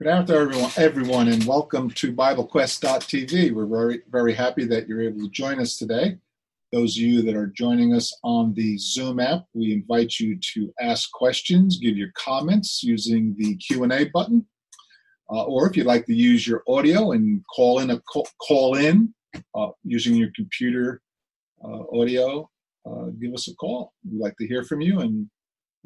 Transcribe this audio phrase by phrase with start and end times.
[0.00, 3.52] Good afternoon, everyone, everyone, and welcome to BibleQuest.tv.
[3.52, 6.18] We're very, very happy that you're able to join us today.
[6.72, 10.74] Those of you that are joining us on the Zoom app, we invite you to
[10.80, 14.44] ask questions, give your comments using the Q&A button,
[15.30, 18.74] uh, or if you'd like to use your audio and call in a call, call
[18.74, 19.14] in
[19.54, 21.02] uh, using your computer
[21.64, 22.50] uh, audio,
[22.84, 23.92] uh, give us a call.
[24.10, 25.30] We'd like to hear from you and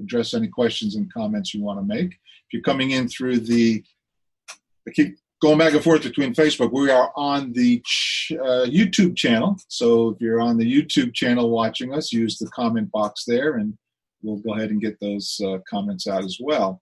[0.00, 2.12] address any questions and comments you want to make.
[2.12, 3.84] If you're coming in through the
[4.88, 6.72] I keep going back and forth between Facebook.
[6.72, 9.58] We are on the ch- uh, YouTube channel.
[9.68, 13.76] So if you're on the YouTube channel watching us, use the comment box there and
[14.22, 16.80] we'll go ahead and get those uh, comments out as well.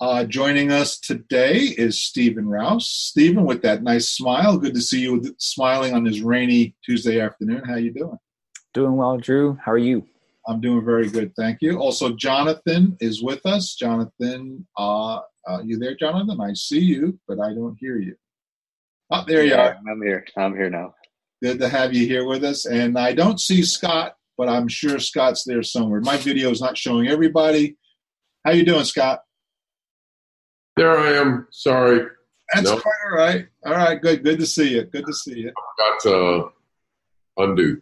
[0.00, 2.88] Uh, joining us today is Stephen Rouse.
[2.88, 7.62] Stephen, with that nice smile, good to see you smiling on this rainy Tuesday afternoon.
[7.64, 8.18] How are you doing?
[8.74, 9.56] Doing well, Drew.
[9.64, 10.04] How are you?
[10.46, 11.78] I'm doing very good, thank you.
[11.78, 13.76] Also, Jonathan is with us.
[13.76, 16.40] Jonathan uh, uh, you there, Jonathan?
[16.40, 18.16] I see you, but I don't hear you.
[19.10, 19.76] Oh, there you are.
[19.88, 20.24] I'm here.
[20.36, 20.94] I'm here now.
[21.42, 22.64] Good to have you here with us.
[22.64, 26.00] And I don't see Scott, but I'm sure Scott's there somewhere.
[26.00, 27.76] My video is not showing everybody.
[28.44, 29.20] How you doing, Scott?
[30.76, 31.46] There I am.
[31.50, 32.06] Sorry.
[32.54, 33.46] That's quite all right.
[33.64, 34.22] All right, good.
[34.24, 34.84] Good to see you.
[34.84, 35.52] Good to see you.
[35.78, 36.48] Got to
[37.36, 37.80] undo.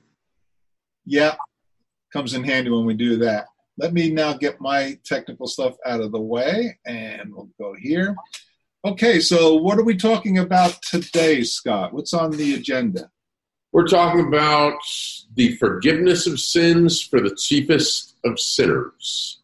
[1.05, 1.35] Yeah,
[2.13, 3.47] comes in handy when we do that.
[3.79, 8.15] Let me now get my technical stuff out of the way and we'll go here.
[8.85, 11.93] Okay, so what are we talking about today, Scott?
[11.93, 13.11] What's on the agenda?
[13.73, 14.75] We're talking about
[15.35, 19.41] the forgiveness of sins for the chiefest of sinners.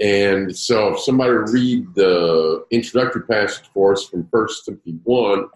[0.00, 5.46] And so, if somebody read the introductory passage for us from 1 Timothy 1,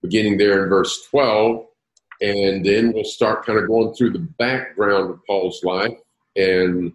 [0.00, 1.66] beginning there in verse 12,
[2.22, 5.98] and then we'll start kind of going through the background of Paul's life
[6.36, 6.92] and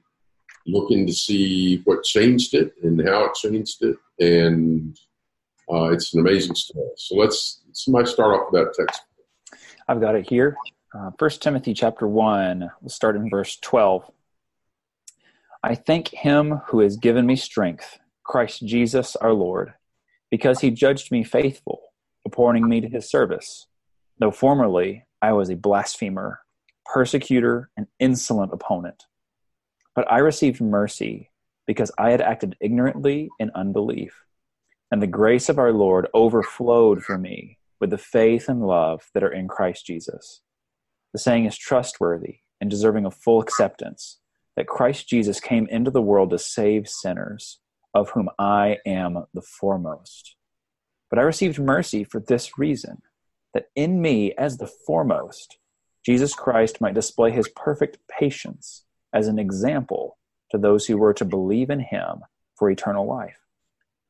[0.65, 3.95] looking to see what changed it and how it changed it.
[4.19, 4.97] And
[5.71, 6.89] uh, it's an amazing story.
[6.97, 9.01] So let's somebody start off with that text.
[9.87, 10.55] I've got it here.
[10.93, 12.69] Uh, First uh, Timothy chapter one.
[12.81, 14.09] We'll start in verse twelve.
[15.61, 19.73] I thank Him who has given me strength, Christ Jesus our Lord,
[20.31, 21.81] because He judged me faithful,
[22.25, 23.67] appointing me to His service.
[24.19, 26.39] Though formerly I was a blasphemer,
[26.85, 29.03] persecutor, and insolent opponent
[29.99, 31.29] but I received mercy
[31.67, 34.23] because I had acted ignorantly in unbelief.
[34.91, 39.25] And the grace of our Lord overflowed for me with the faith and love that
[39.25, 40.39] are in Christ Jesus.
[41.11, 44.21] The saying is trustworthy and deserving of full acceptance
[44.55, 47.59] that Christ Jesus came into the world to save sinners,
[47.93, 50.37] of whom I am the foremost.
[51.09, 53.01] But I received mercy for this reason
[53.53, 55.57] that in me, as the foremost,
[56.05, 60.17] Jesus Christ might display his perfect patience as an example
[60.51, 62.21] to those who were to believe in him
[62.55, 63.37] for eternal life.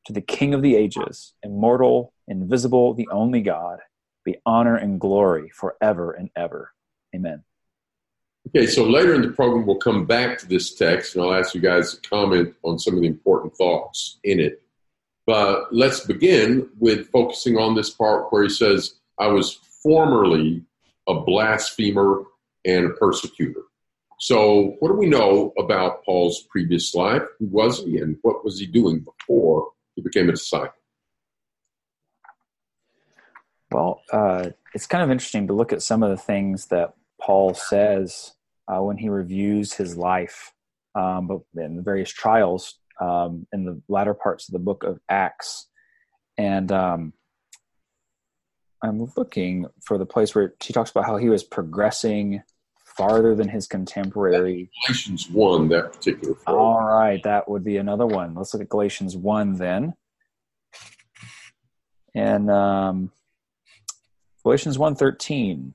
[0.06, 3.78] To the King of the ages, immortal, invisible, the only God,
[4.24, 6.72] be honor and glory forever and ever.
[7.14, 7.42] Amen.
[8.48, 11.54] Okay, so later in the program, we'll come back to this text and I'll ask
[11.54, 14.62] you guys to comment on some of the important thoughts in it.
[15.26, 20.62] But let's begin with focusing on this part where he says, I was formerly
[21.06, 22.24] a blasphemer
[22.64, 23.62] and a persecutor.
[24.20, 27.22] So, what do we know about Paul's previous life?
[27.38, 30.74] Who was he, and what was he doing before he became a disciple?
[33.72, 37.54] Well, uh, it's kind of interesting to look at some of the things that Paul
[37.54, 38.34] says
[38.68, 40.52] uh, when he reviews his life,
[40.94, 45.66] um, in the various trials um, in the latter parts of the book of Acts,
[46.36, 47.14] and um,
[48.82, 52.42] I'm looking for the place where he talks about how he was progressing
[53.00, 54.70] farther than his contemporary.
[54.86, 56.36] Galatians 1, that particular.
[56.46, 58.34] All right, that would be another one.
[58.34, 59.94] Let's look at Galatians 1 then.
[62.14, 63.10] And um,
[64.42, 65.72] Galatians 1.13.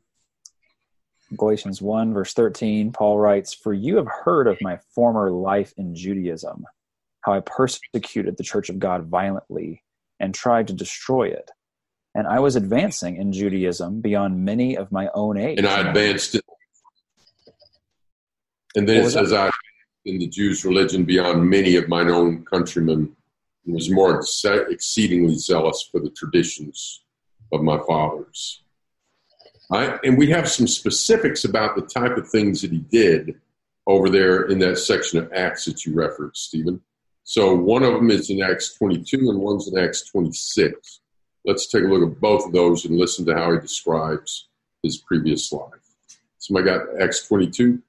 [1.36, 5.96] Galatians 1, verse 13, Paul writes, For you have heard of my former life in
[5.96, 6.66] Judaism,
[7.22, 9.84] how I persecuted the church of God violently
[10.19, 11.50] and tried to destroy it.
[12.13, 15.57] And I was advancing in Judaism beyond many of my own age.
[15.57, 16.39] And I advanced
[18.75, 19.33] and then it says?
[19.33, 19.50] I,
[20.06, 23.16] in the Jews' religion, beyond many of mine own countrymen,
[23.66, 24.22] was more
[24.69, 27.04] exceedingly zealous for the traditions
[27.51, 28.62] of my fathers.
[29.69, 30.00] Right?
[30.04, 33.42] And we have some specifics about the type of things that he did
[33.88, 36.81] over there in that section of Acts that you referenced, Stephen.
[37.24, 41.01] So one of them is in Acts 22 and one's in Acts 26.
[41.44, 44.48] Let's take a look at both of those and listen to how he describes
[44.83, 45.72] his previous life.
[46.38, 47.81] Somebody got Acts 22?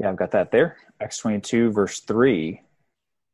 [0.00, 0.78] Yeah, I've got that there.
[0.98, 2.62] Acts 22, verse 3.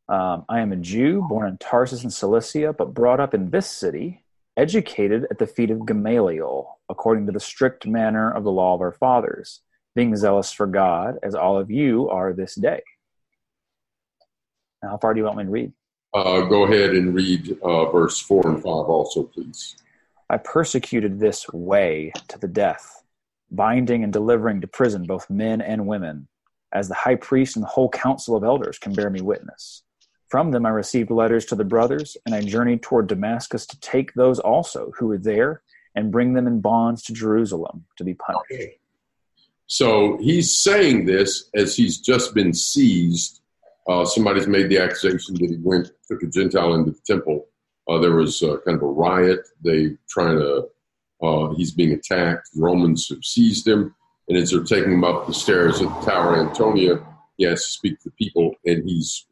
[0.09, 3.71] Um, I am a Jew, born in Tarsus in Cilicia, but brought up in this
[3.71, 4.25] city,
[4.57, 8.81] educated at the feet of Gamaliel, according to the strict manner of the law of
[8.81, 9.61] our fathers,
[9.95, 12.83] being zealous for God, as all of you are this day.
[14.83, 15.73] Now, how far do you want me to read?
[16.15, 19.77] Uh, go ahead and read uh, verse 4 and 5 also, please.
[20.29, 23.05] I persecuted this way to the death,
[23.53, 26.27] binding and delivering to prison both men and women,
[26.73, 29.83] as the high priest and the whole council of elders can bear me witness.
[30.29, 34.13] From them I received letters to the brothers, and I journeyed toward Damascus to take
[34.15, 35.63] those also who were there
[35.95, 38.79] and bring them in bonds to Jerusalem to be punished.
[39.67, 43.41] So he's saying this as he's just been seized.
[43.89, 47.47] Uh, somebody's made the accusation that he went, took a Gentile into the temple.
[47.89, 49.41] Uh, there was uh, kind of a riot.
[49.63, 50.69] They trying to,
[51.23, 52.49] uh, he's being attacked.
[52.57, 53.95] Romans have seized him,
[54.29, 57.05] and as they're taking him up the stairs at the Tower Antonia,
[57.37, 59.27] he has to speak to the people, and he's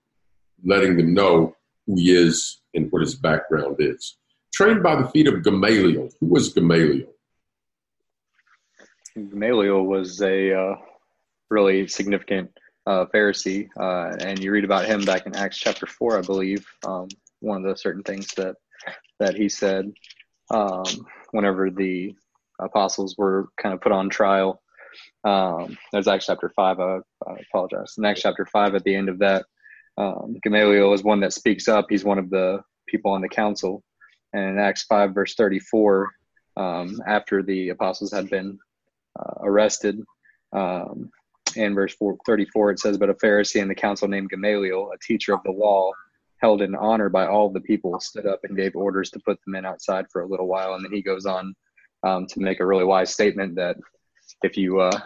[0.64, 1.56] letting them know
[1.86, 4.16] who he is and what his background is.
[4.52, 6.10] Trained by the feet of Gamaliel.
[6.20, 7.08] Who was Gamaliel?
[9.14, 10.76] Gamaliel was a uh,
[11.50, 12.50] really significant
[12.86, 16.66] uh, Pharisee, uh, and you read about him back in Acts chapter four, I believe.
[16.86, 17.08] Um,
[17.40, 18.56] one of the certain things that
[19.20, 19.92] that he said
[20.50, 20.84] um,
[21.30, 22.14] whenever the
[22.60, 24.60] apostles were kind of put on trial.
[25.24, 26.80] Um, Acts chapter five.
[26.80, 27.94] I, I apologize.
[27.98, 29.44] In Acts chapter five, at the end of that,
[29.96, 31.86] um, Gamaliel is one that speaks up.
[31.88, 33.82] He's one of the people on the council.
[34.32, 36.10] And in Acts 5, verse 34,
[36.56, 38.58] um, after the apostles had been
[39.18, 40.00] uh, arrested,
[40.52, 41.10] um,
[41.56, 44.98] in verse 4, 34, it says, But a Pharisee in the council named Gamaliel, a
[44.98, 45.92] teacher of the law,
[46.38, 49.52] held in honor by all the people, stood up and gave orders to put the
[49.52, 50.74] men outside for a little while.
[50.74, 51.54] And then he goes on
[52.02, 53.76] um, to make a really wise statement that
[54.42, 55.00] if you uh,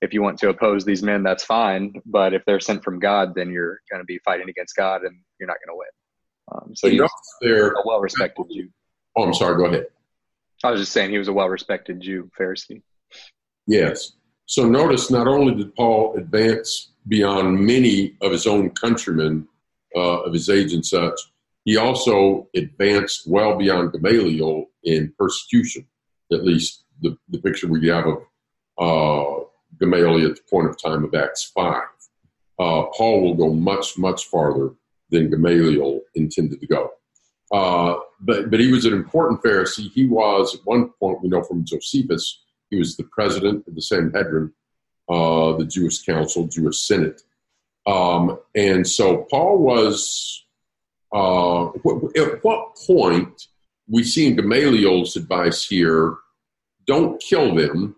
[0.00, 1.94] if you want to oppose these men, that's fine.
[2.04, 5.16] But if they're sent from God, then you're going to be fighting against God, and
[5.38, 5.88] you're not going to win.
[6.52, 7.00] Um, so he's
[7.40, 8.68] there, a well-respected Jew.
[9.16, 9.56] Oh, I'm sorry.
[9.56, 9.86] Go ahead.
[10.64, 12.82] I was just saying he was a well-respected Jew, Pharisee.
[13.66, 14.12] Yes.
[14.46, 19.48] So notice, not only did Paul advance beyond many of his own countrymen
[19.96, 21.18] uh, of his age and such,
[21.64, 25.86] he also advanced well beyond Gamaliel in persecution.
[26.32, 28.18] At least the, the picture we have of
[28.78, 31.82] Gamaliel at the point of time of Acts 5.
[32.58, 34.70] Uh, Paul will go much, much farther
[35.10, 36.90] than Gamaliel intended to go.
[37.52, 39.90] Uh, but, but he was an important Pharisee.
[39.92, 43.82] He was, at one point, we know from Josephus, he was the president of the
[43.82, 44.52] Sanhedrin,
[45.08, 47.22] uh, the Jewish council, Jewish Senate.
[47.86, 50.44] Um, and so Paul was,
[51.12, 53.48] uh, at what point
[53.88, 56.16] we see in Gamaliel's advice here,
[56.86, 57.96] don't kill them,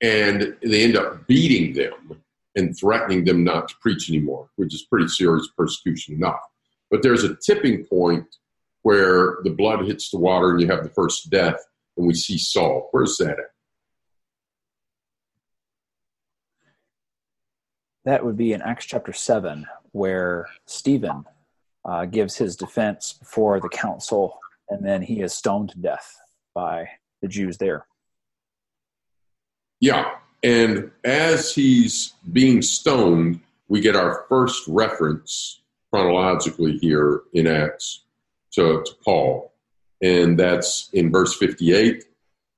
[0.00, 2.22] and they end up beating them
[2.56, 6.40] and threatening them not to preach anymore, which is pretty serious persecution enough.
[6.90, 8.26] But there's a tipping point
[8.82, 11.58] where the blood hits the water and you have the first death,
[11.96, 12.88] and we see Saul.
[12.90, 13.50] Where's that at?
[18.04, 21.24] That would be in Acts chapter 7, where Stephen
[21.84, 24.38] uh, gives his defense before the council,
[24.70, 26.16] and then he is stoned to death
[26.54, 26.88] by
[27.20, 27.86] the Jews there.
[29.80, 30.10] Yeah.
[30.42, 35.60] And as he's being stoned, we get our first reference
[35.92, 38.04] chronologically here in Acts
[38.52, 39.52] to, to Paul.
[40.02, 42.04] And that's in verse 58.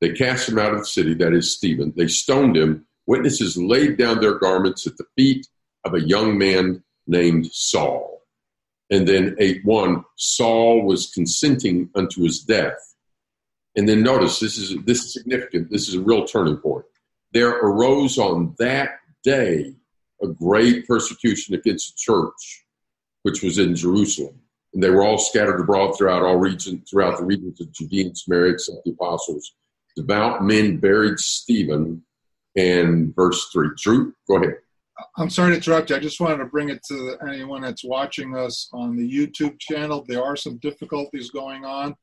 [0.00, 1.92] They cast him out of the city, that is Stephen.
[1.96, 2.86] They stoned him.
[3.06, 5.46] Witnesses laid down their garments at the feet
[5.84, 8.22] of a young man named Saul.
[8.90, 12.94] And then 8 1, Saul was consenting unto his death.
[13.74, 15.70] And then notice this is this is significant.
[15.70, 16.84] This is a real turning point
[17.32, 19.74] there arose on that day
[20.22, 22.64] a great persecution against the church,
[23.22, 24.38] which was in Jerusalem.
[24.74, 28.16] And they were all scattered abroad throughout all regions, throughout the regions of Judea and
[28.16, 29.54] Samaria, except the apostles.
[29.96, 32.02] Devout men buried Stephen.
[32.54, 33.70] And verse three.
[33.78, 34.58] Drew, go ahead.
[35.16, 35.96] I'm sorry to interrupt you.
[35.96, 40.04] I just wanted to bring it to anyone that's watching us on the YouTube channel.
[40.06, 41.96] There are some difficulties going on.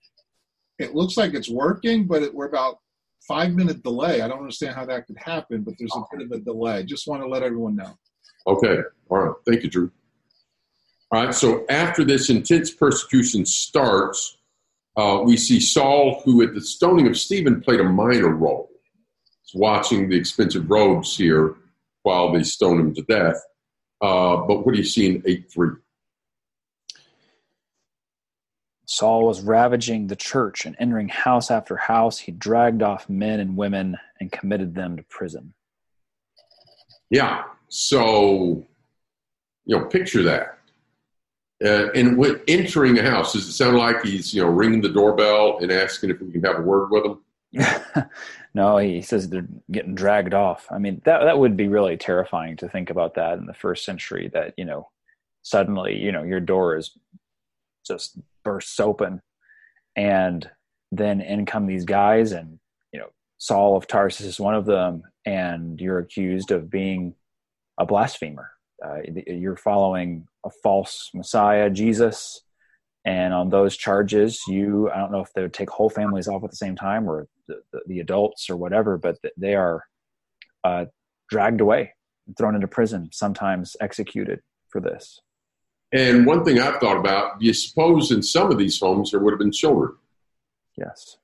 [0.79, 2.79] It looks like it's working, but it, we're about
[3.27, 4.21] five minute delay.
[4.21, 6.83] I don't understand how that could happen, but there's a bit of a delay.
[6.83, 7.97] Just want to let everyone know.
[8.47, 8.79] Okay.
[9.09, 9.35] All right.
[9.47, 9.91] Thank you, Drew.
[11.11, 11.33] All right.
[11.33, 14.37] So after this intense persecution starts,
[14.95, 18.69] uh, we see Saul, who at the stoning of Stephen played a minor role.
[19.43, 21.55] He's watching the expensive robes here
[22.03, 23.41] while they stone him to death.
[24.01, 25.69] Uh, but what do you see in 8 3?
[28.91, 32.17] Saul was ravaging the church and entering house after house.
[32.17, 35.53] He dragged off men and women and committed them to prison.
[37.11, 37.43] Yeah.
[37.67, 38.65] So,
[39.65, 40.57] you know, picture that.
[41.63, 44.89] Uh, and when entering a house, does it sound like he's you know ringing the
[44.89, 48.09] doorbell and asking if we can have a word with him?
[48.55, 50.65] no, he says they're getting dragged off.
[50.71, 53.85] I mean, that that would be really terrifying to think about that in the first
[53.85, 54.31] century.
[54.33, 54.89] That you know,
[55.43, 56.97] suddenly you know your door is
[57.85, 58.17] just
[58.49, 59.21] bursts open,
[59.95, 60.49] and
[60.91, 62.59] then in come these guys, and
[62.91, 67.13] you know Saul of Tarsus is one of them, and you're accused of being
[67.79, 68.49] a blasphemer.
[68.83, 72.41] Uh, you're following a false Messiah, Jesus,
[73.05, 76.43] and on those charges, you I don't know if they would take whole families off
[76.43, 79.83] at the same time or the, the, the adults or whatever, but they are
[80.63, 80.85] uh,
[81.29, 81.93] dragged away,
[82.35, 84.39] thrown into prison, sometimes executed
[84.69, 85.19] for this.
[85.91, 89.19] And one thing I've thought about: do you suppose in some of these homes there
[89.19, 89.93] would have been children.
[90.77, 91.17] Yes.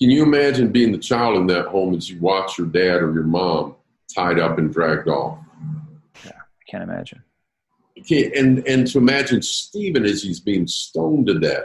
[0.00, 3.12] Can you imagine being the child in that home as you watch your dad or
[3.12, 3.74] your mom
[4.14, 5.38] tied up and dragged off?
[6.24, 7.22] Yeah, I can't imagine.
[7.98, 11.64] Okay, and and to imagine Stephen as he's being stoned to death.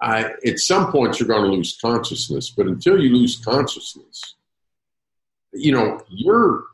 [0.00, 4.36] I, at some point you're going to lose consciousness, but until you lose consciousness,
[5.52, 6.64] you know you're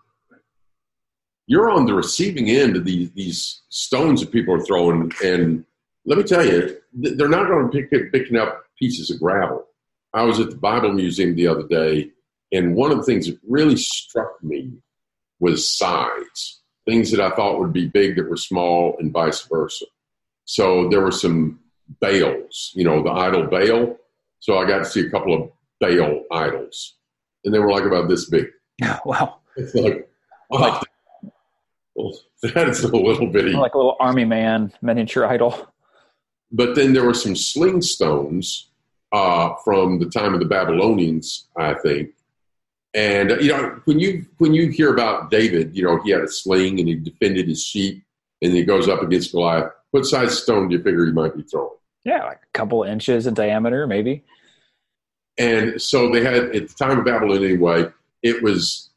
[1.51, 5.65] you're on the receiving end of these these stones that people are throwing, and
[6.07, 9.67] let me tell you, they're not going to pick picking up pieces of gravel.
[10.15, 12.13] I was at the Bible Museum the other day,
[12.53, 14.71] and one of the things that really struck me
[15.41, 19.87] was size things that I thought would be big that were small, and vice versa.
[20.45, 21.59] So there were some
[22.01, 23.97] Baals, you know, the idol Baal.
[24.39, 26.95] So I got to see a couple of Baal idols,
[27.45, 28.47] and they were like about this big.
[29.05, 29.39] wow.
[29.57, 30.09] It's like,
[30.49, 30.81] wow.
[31.95, 33.53] Well, that is a little bitty.
[33.53, 35.69] Like a little army man miniature idol.
[36.53, 38.71] But then there were some sling stones
[39.13, 42.11] uh, from the time of the Babylonians, I think,
[42.95, 46.29] and you know, when you when you hear about David, you know he had a
[46.29, 48.03] sling and he defended his sheep,
[48.43, 49.71] and he goes up against Goliath.
[49.93, 51.71] What size stone do you figure he might be throwing?
[52.05, 54.25] Yeah, like a couple inches in diameter, maybe.
[55.39, 57.87] And so they had at the time of Babylon anyway.
[58.23, 58.90] It was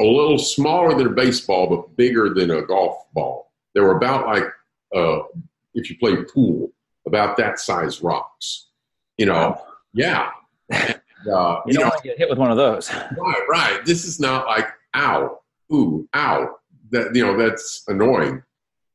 [0.00, 3.52] a little smaller than a baseball, but bigger than a golf ball.
[3.74, 4.44] They were about like
[4.94, 5.20] uh,
[5.74, 6.72] if you play pool,
[7.06, 8.68] about that size rocks.
[9.18, 9.64] You know, wow.
[9.92, 10.30] yeah.
[10.72, 10.86] Uh,
[11.26, 11.32] you,
[11.66, 12.90] you don't know, want to get hit with one of those.
[13.16, 13.84] Right, right.
[13.84, 15.40] This is not like ow,
[15.72, 16.56] ooh, ow.
[16.90, 18.42] That you know that's annoying.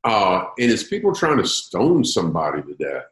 [0.04, 3.06] Uh, and it's people trying to stone somebody to death.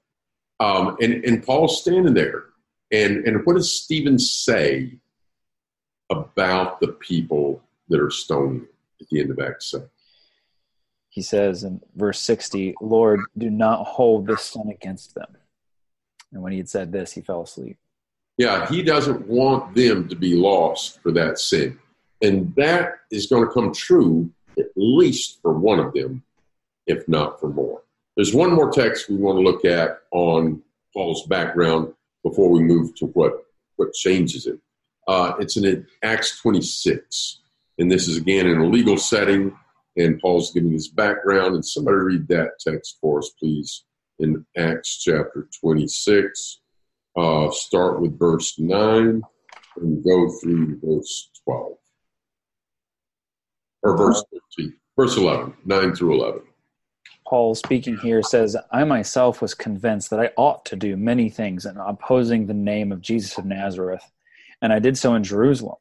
[0.60, 2.46] Um, and and Paul's standing there,
[2.92, 4.98] and and what does Stephen say
[6.10, 8.66] about the people that are stoning
[9.02, 9.90] at the end of Acts seven?
[11.10, 15.38] He says in verse sixty, "Lord, do not hold this sin against them."
[16.32, 17.78] And when he had said this, he fell asleep.
[18.38, 21.78] Yeah, he doesn't want them to be lost for that sin.
[22.22, 26.24] And that is going to come true at least for one of them,
[26.88, 27.84] if not for more.
[28.16, 30.62] There's one more text we want to look at on
[30.94, 33.34] Paul's background before we move to what,
[33.76, 34.60] what changes it.
[35.08, 37.40] Uh, it's in Acts 26.
[37.78, 39.56] And this is again in a legal setting,
[39.98, 41.56] and Paul's giving his background.
[41.56, 43.86] And somebody read that text for us, please,
[44.20, 46.62] in Acts chapter 26
[47.16, 49.22] uh, start with verse 9
[49.78, 51.74] and go through verse 12.
[53.84, 54.24] Or verse
[54.58, 56.42] 13, verse 11, 9 through 11.
[57.28, 61.66] Paul speaking here says, I myself was convinced that I ought to do many things
[61.66, 64.04] in opposing the name of Jesus of Nazareth,
[64.62, 65.78] and I did so in Jerusalem.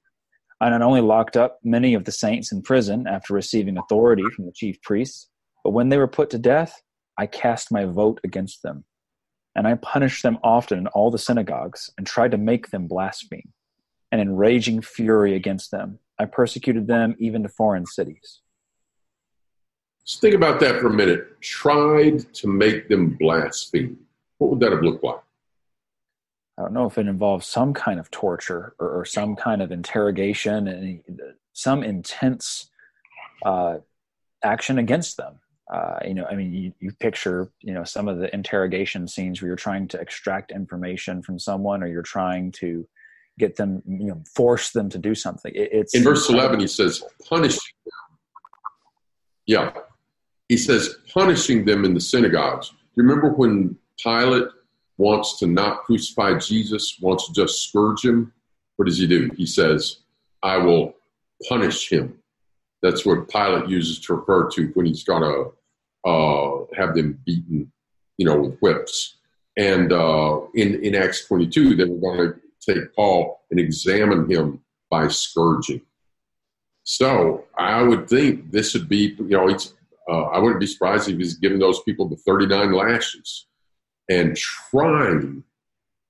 [0.63, 4.47] I not only locked up many of the saints in prison after receiving authority from
[4.47, 5.29] the chief priests,
[5.65, 6.81] but when they were put to death,
[7.19, 8.85] I cast my vote against them
[9.57, 13.53] and I punished them often in all the synagogues and tried to make them blaspheme.
[14.13, 18.43] And in raging fury against them, I persecuted them even to foreign cities.
[20.03, 21.41] Let's think about that for a minute.
[21.41, 23.99] Tried to make them blaspheme.
[24.39, 25.23] What would that have looked like?
[26.59, 29.73] I don't know if it involves some kind of torture or, or some kind of
[29.73, 31.01] interrogation and
[31.53, 32.71] some intense
[33.45, 33.79] uh,
[34.45, 35.41] action against them
[35.73, 39.41] uh, you know, I mean, you, you picture, you know, some of the interrogation scenes
[39.41, 42.87] where you're trying to extract information from someone or you're trying to
[43.39, 45.51] get them, you know, force them to do something.
[45.55, 48.19] It, it's in verse 11, he says, punishing them.
[49.47, 49.73] Yeah.
[50.49, 52.69] He says, punishing them in the synagogues.
[52.69, 54.49] Do you remember when Pilate
[54.99, 58.33] wants to not crucify Jesus, wants to just scourge him?
[58.77, 59.31] What does he do?
[59.37, 59.99] He says,
[60.43, 60.95] I will
[61.49, 62.19] punish him.
[62.83, 67.71] That's what Pilate uses to refer to when he's going to uh, have them beaten,
[68.19, 69.17] you know, with whips.
[69.57, 74.61] And uh, in, in Acts 22, they were going to take Paul and examine him
[74.91, 75.83] by scourging.
[76.85, 79.75] So I would think this would be, you know, it's
[80.11, 83.47] uh, I wouldn't be surprised if he's giving those people the 39 lashes
[84.09, 85.45] and trying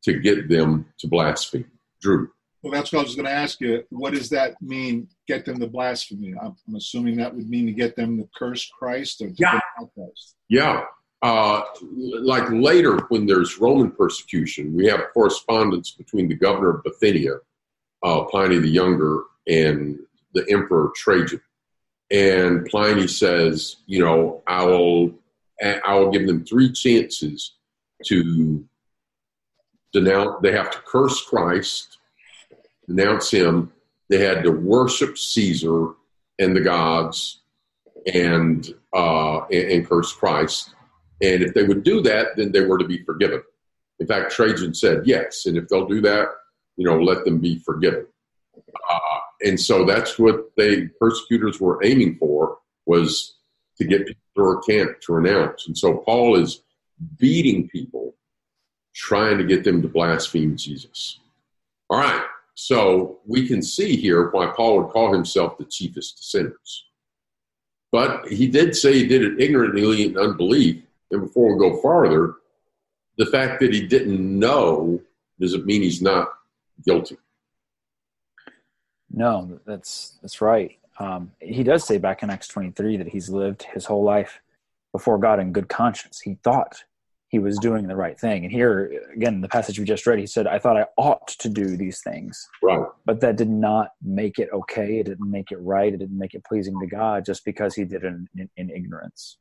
[0.04, 1.70] to get them to blaspheme.
[2.00, 2.30] Drew.
[2.62, 3.84] Well, that's what I was going to ask you.
[3.90, 5.08] What does that mean?
[5.26, 6.38] Get them to blaspheme?
[6.40, 9.58] I'm, I'm assuming that would mean to get them to curse Christ or to yeah.
[9.94, 10.36] Christ.
[10.48, 10.84] Yeah.
[11.22, 17.36] Uh, like later, when there's Roman persecution, we have correspondence between the governor of Bithynia,
[18.02, 19.98] uh, Pliny the Younger, and
[20.34, 21.40] the emperor Trajan.
[22.10, 25.14] And Pliny says, you know, I will,
[25.62, 27.54] I will give them three chances
[28.04, 28.64] to
[29.92, 30.36] denounce.
[30.42, 31.98] They have to curse Christ,
[32.86, 33.72] denounce him.
[34.08, 35.94] They had to worship Caesar
[36.38, 37.40] and the gods,
[38.12, 40.74] and uh, and, and curse Christ.
[41.22, 43.42] And if they would do that, then they were to be forgiven.
[44.00, 46.28] In fact, Trajan said yes, and if they'll do that,
[46.76, 48.06] you know, let them be forgiven.
[48.56, 53.36] Uh, and so that's what they persecutors were aiming for was
[53.78, 55.66] to get people to recant, to renounce.
[55.66, 56.62] And so Paul is
[57.18, 58.14] beating people,
[58.94, 61.18] trying to get them to blaspheme Jesus.
[61.90, 66.24] All right, so we can see here why Paul would call himself the chiefest of
[66.24, 66.84] sinners.
[67.90, 70.82] But he did say he did it ignorantly in unbelief.
[71.10, 72.36] And before we go farther,
[73.18, 75.00] the fact that he didn't know
[75.38, 76.28] doesn't mean he's not
[76.84, 77.18] guilty.
[79.10, 80.78] No, that's that's right.
[80.98, 84.40] Um, he does say back in Acts 23 that he's lived his whole life
[84.92, 86.20] before God in good conscience.
[86.20, 86.84] He thought
[87.32, 88.44] he was doing the right thing.
[88.44, 91.48] And here, again, the passage we just read, he said, I thought I ought to
[91.48, 92.46] do these things.
[92.62, 92.84] Right.
[93.06, 94.98] But that did not make it okay.
[94.98, 95.94] It didn't make it right.
[95.94, 98.70] It didn't make it pleasing to God just because he did it in, in, in
[98.70, 99.38] ignorance.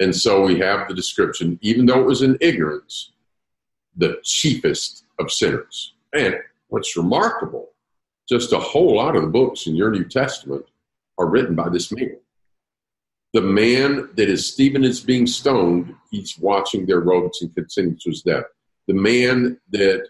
[0.00, 3.12] And so we have the description, even though it was in ignorance,
[3.94, 5.92] the chiefest of sinners.
[6.14, 6.36] And
[6.68, 7.68] what's remarkable
[8.26, 10.64] just a whole lot of the books in your New Testament
[11.18, 12.16] are written by this man.
[13.36, 18.08] The man that is Stephen is being stoned, he's watching their robes and consenting to
[18.08, 18.44] his death.
[18.88, 20.06] The man that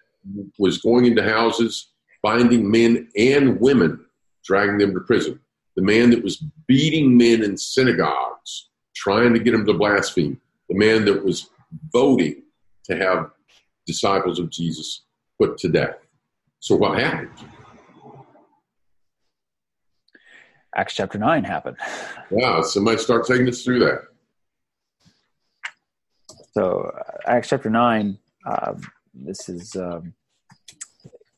[0.60, 1.88] was going into houses,
[2.22, 4.06] binding men and women,
[4.44, 5.40] dragging them to prison.
[5.74, 6.36] The man that was
[6.68, 10.40] beating men in synagogues, trying to get them to blaspheme.
[10.68, 11.50] The man that was
[11.92, 12.44] voting
[12.84, 13.32] to have
[13.88, 15.02] disciples of Jesus
[15.36, 15.96] put to death.
[16.60, 17.30] So what happened?
[20.76, 21.78] Acts chapter 9 happened.
[22.30, 24.02] Wow, somebody start taking us through that.
[26.52, 28.74] So, uh, Acts chapter 9, uh,
[29.14, 30.12] this is um,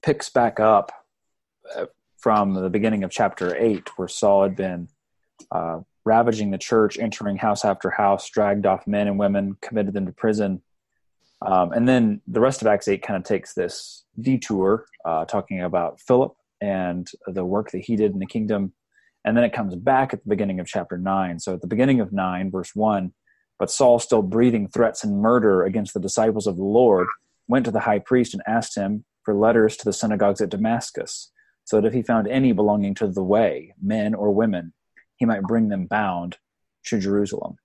[0.03, 0.91] picks back up
[1.77, 4.89] uh, from the beginning of chapter 8, where Saul had been
[5.53, 10.07] uh, ravaging the church, entering house after house, dragged off men and women, committed them
[10.07, 10.63] to prison.
[11.43, 15.63] Um, and then the rest of Acts 8 kind of takes this detour, uh, talking
[15.63, 18.73] about Philip and the work that he did in the kingdom
[19.25, 21.39] and then it comes back at the beginning of chapter 9.
[21.41, 23.13] So at the beginning of 9, verse 1,
[23.59, 27.09] but Saul, still breathing threats and murder against the disciples of the Lord,
[27.49, 31.33] went to the high priest and asked him for letters to the synagogues at Damascus,
[31.65, 34.73] so that if he found any belonging to the way, men or women,
[35.17, 36.39] he might bring them bound
[36.85, 37.57] to Jerusalem.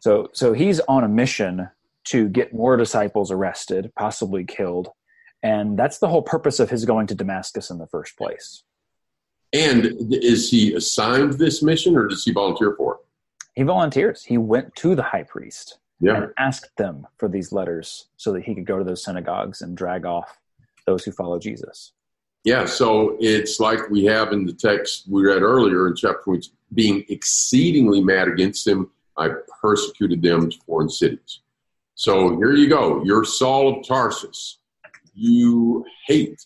[0.00, 1.68] So, so he's on a mission
[2.06, 4.88] to get more disciples arrested, possibly killed,
[5.42, 8.64] and that's the whole purpose of his going to Damascus in the first place.
[9.52, 13.00] And is he assigned this mission or does he volunteer for it?
[13.54, 14.24] He volunteers.
[14.24, 16.16] He went to the high priest yeah.
[16.16, 19.76] and asked them for these letters so that he could go to those synagogues and
[19.76, 20.38] drag off
[20.86, 21.92] those who follow Jesus.
[22.44, 26.48] Yeah, so it's like we have in the text we read earlier in chapter 20,
[26.74, 29.28] being exceedingly mad against them, I
[29.60, 31.40] persecuted them to foreign cities.
[31.94, 33.04] So here you go.
[33.04, 34.58] You're Saul of Tarsus.
[35.14, 36.44] You hate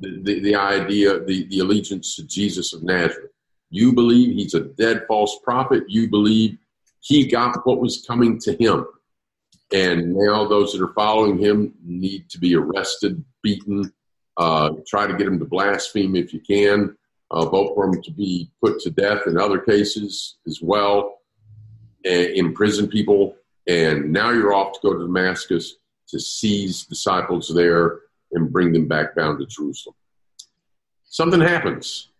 [0.00, 3.30] the, the, idea, the, the allegiance to Jesus of Nazareth.
[3.70, 5.84] You believe he's a dead false prophet.
[5.88, 6.58] You believe
[7.00, 8.86] he got what was coming to him.
[9.72, 13.92] And now those that are following him need to be arrested, beaten,
[14.36, 16.96] uh, try to get them to blaspheme if you can,
[17.30, 21.20] uh, vote for them to be put to death in other cases as well,
[22.04, 23.34] and imprison people.
[23.66, 25.76] And now you're off to go to Damascus
[26.08, 28.00] to seize disciples there
[28.32, 29.94] and bring them back down to Jerusalem.
[31.04, 32.10] Something happens.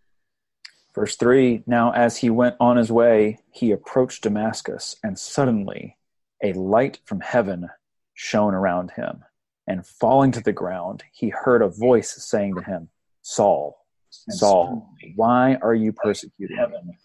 [0.95, 5.97] Verse 3 Now, as he went on his way, he approached Damascus, and suddenly
[6.43, 7.69] a light from heaven
[8.13, 9.23] shone around him.
[9.67, 12.89] And falling to the ground, he heard a voice saying to him,
[13.21, 16.97] Saul, Saul, why are you persecuting me?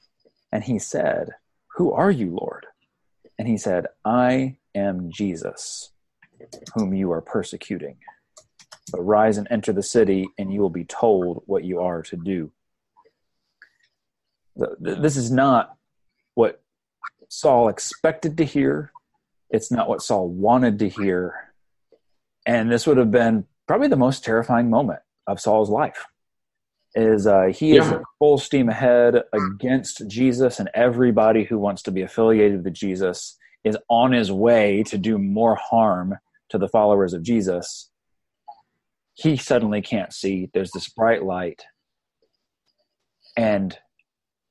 [0.52, 1.30] And he said,
[1.76, 2.66] Who are you, Lord?
[3.38, 5.90] And he said, I am Jesus,
[6.74, 7.96] whom you are persecuting
[8.90, 12.16] but rise and enter the city, and you will be told what you are to
[12.16, 12.50] do.
[14.80, 15.76] This is not
[16.34, 16.60] what
[17.28, 18.92] Saul expected to hear.
[19.50, 21.52] It's not what Saul wanted to hear.
[22.44, 26.04] And this would have been probably the most terrifying moment of Saul's life.
[26.94, 27.82] Is uh, he yeah.
[27.82, 33.38] is full steam ahead against Jesus, and everybody who wants to be affiliated with Jesus
[33.64, 36.18] is on his way to do more harm
[36.50, 37.88] to the followers of Jesus.
[39.14, 40.48] He suddenly can't see.
[40.52, 41.62] There's this bright light,
[43.36, 43.76] and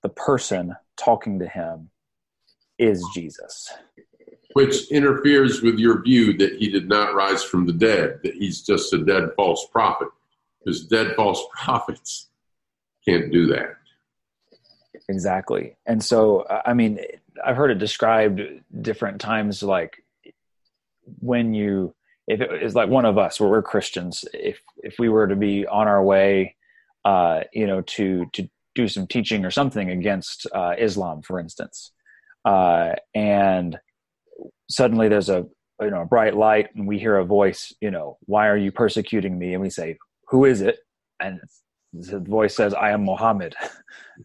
[0.03, 1.89] the person talking to him
[2.77, 3.71] is Jesus.
[4.53, 8.61] Which interferes with your view that he did not rise from the dead, that he's
[8.61, 10.09] just a dead false prophet.
[10.59, 12.29] Because dead false prophets
[13.07, 13.75] can't do that.
[15.09, 15.75] Exactly.
[15.85, 16.99] And so, I mean,
[17.43, 18.41] I've heard it described
[18.81, 20.03] different times like
[21.19, 21.93] when you,
[22.31, 25.35] if it is like one of us where we're Christians, if, if we were to
[25.35, 26.55] be on our way,
[27.03, 31.91] uh, you know, to, to do some teaching or something against uh, Islam, for instance,
[32.45, 33.77] uh, and
[34.69, 35.45] suddenly there's a
[35.81, 38.71] you know a bright light, and we hear a voice, you know, why are you
[38.71, 39.53] persecuting me?
[39.53, 39.97] And we say,
[40.29, 40.77] who is it?
[41.19, 41.39] And
[41.93, 43.55] the voice says, I am Muhammad.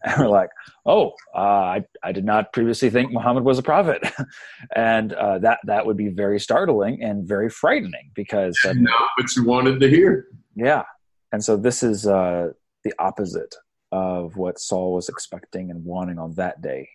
[0.03, 0.49] And we're like,
[0.85, 4.03] oh, uh, I, I did not previously think Muhammad was a prophet.
[4.75, 8.55] and uh, that, that would be very startling and very frightening because.
[8.63, 10.27] Uh, not what you wanted to hear.
[10.55, 10.83] Yeah.
[11.31, 12.49] And so this is uh,
[12.83, 13.55] the opposite
[13.91, 16.89] of what Saul was expecting and wanting on that day.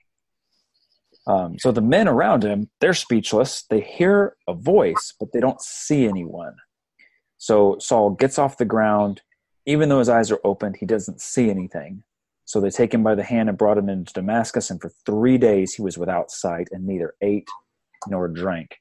[1.27, 3.65] Um, so the men around him, they're speechless.
[3.69, 6.55] They hear a voice, but they don't see anyone.
[7.39, 9.23] So Saul gets off the ground.
[9.67, 12.03] Even though his eyes are opened, he doesn't see anything.
[12.45, 15.39] So they take him by the hand and brought him into Damascus, and for three
[15.39, 17.49] days he was without sight and neither ate
[18.09, 18.79] nor drank.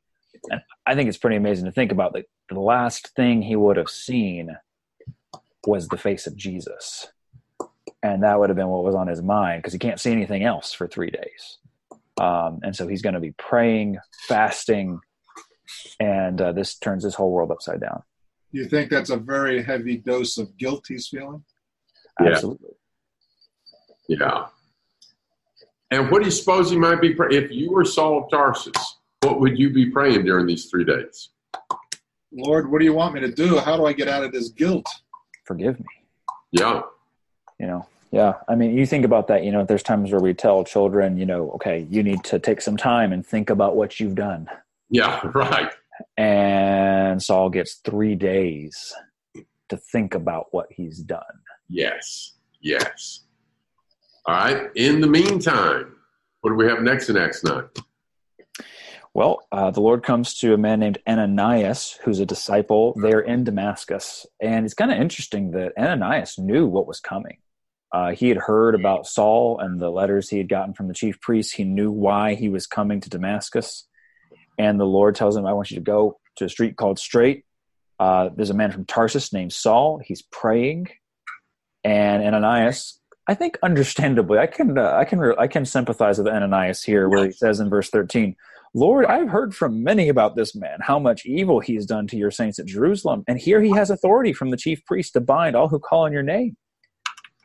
[0.50, 3.78] And I think it's pretty amazing to think about that the last thing he would
[3.78, 4.58] have seen
[5.66, 7.12] was the face of Jesus
[8.04, 10.44] and that would have been what was on his mind because he can't see anything
[10.44, 11.58] else for three days.
[12.20, 15.00] Um, and so he's going to be praying, fasting,
[16.00, 18.04] and uh, this turns his whole world upside down.
[18.52, 21.44] You think that's a very heavy dose of guilt he's feeling?
[22.20, 22.72] Absolutely.
[24.08, 24.48] Yeah.
[25.90, 27.44] And what do you suppose he might be praying?
[27.44, 31.30] If you were Saul of Tarsus, what would you be praying during these three days?
[32.32, 33.58] Lord, what do you want me to do?
[33.58, 34.88] How do I get out of this guilt?
[35.46, 35.86] Forgive me.
[36.52, 36.82] Yeah
[37.62, 40.34] you know yeah i mean you think about that you know there's times where we
[40.34, 44.00] tell children you know okay you need to take some time and think about what
[44.00, 44.50] you've done
[44.90, 45.72] yeah right
[46.18, 48.94] and saul gets three days
[49.70, 51.22] to think about what he's done
[51.70, 53.22] yes yes
[54.26, 55.96] all right in the meantime
[56.42, 57.64] what do we have next in acts 9
[59.14, 63.44] well, uh, the Lord comes to a man named Ananias, who's a disciple there in
[63.44, 64.26] Damascus.
[64.40, 67.38] And it's kind of interesting that Ananias knew what was coming.
[67.92, 71.20] Uh, he had heard about Saul and the letters he had gotten from the chief
[71.20, 71.52] priests.
[71.52, 73.86] He knew why he was coming to Damascus.
[74.58, 77.46] And the Lord tells him, I want you to go to a street called Straight.
[78.00, 80.02] Uh, there's a man from Tarsus named Saul.
[80.04, 80.88] He's praying.
[81.84, 86.84] And Ananias, I think understandably, I can, uh, I, can, I can sympathize with Ananias
[86.84, 88.36] here, where he says in verse 13,
[88.74, 92.18] Lord, I've heard from many about this man, how much evil he has done to
[92.18, 93.24] your saints at Jerusalem.
[93.28, 96.14] And here he has authority from the chief priest to bind all who call on
[96.14, 96.56] your name.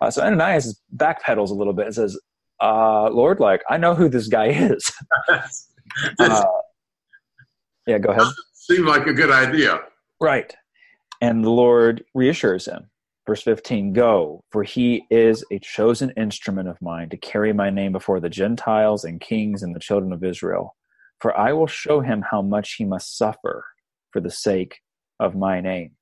[0.01, 2.19] Uh, so Ananias backpedals a little bit and says,
[2.63, 4.91] uh, Lord, like, I know who this guy is.
[6.19, 6.45] uh,
[7.87, 8.27] yeah, go ahead.
[8.55, 9.81] Seemed like a good idea.
[10.21, 10.55] Right.
[11.21, 12.91] And the Lord reassures him.
[13.27, 17.93] Verse 15 Go, for he is a chosen instrument of mine to carry my name
[17.93, 20.77] before the Gentiles and kings and the children of Israel.
[21.21, 23.65] For I will show him how much he must suffer
[24.13, 24.81] for the sake
[25.19, 25.93] of my name.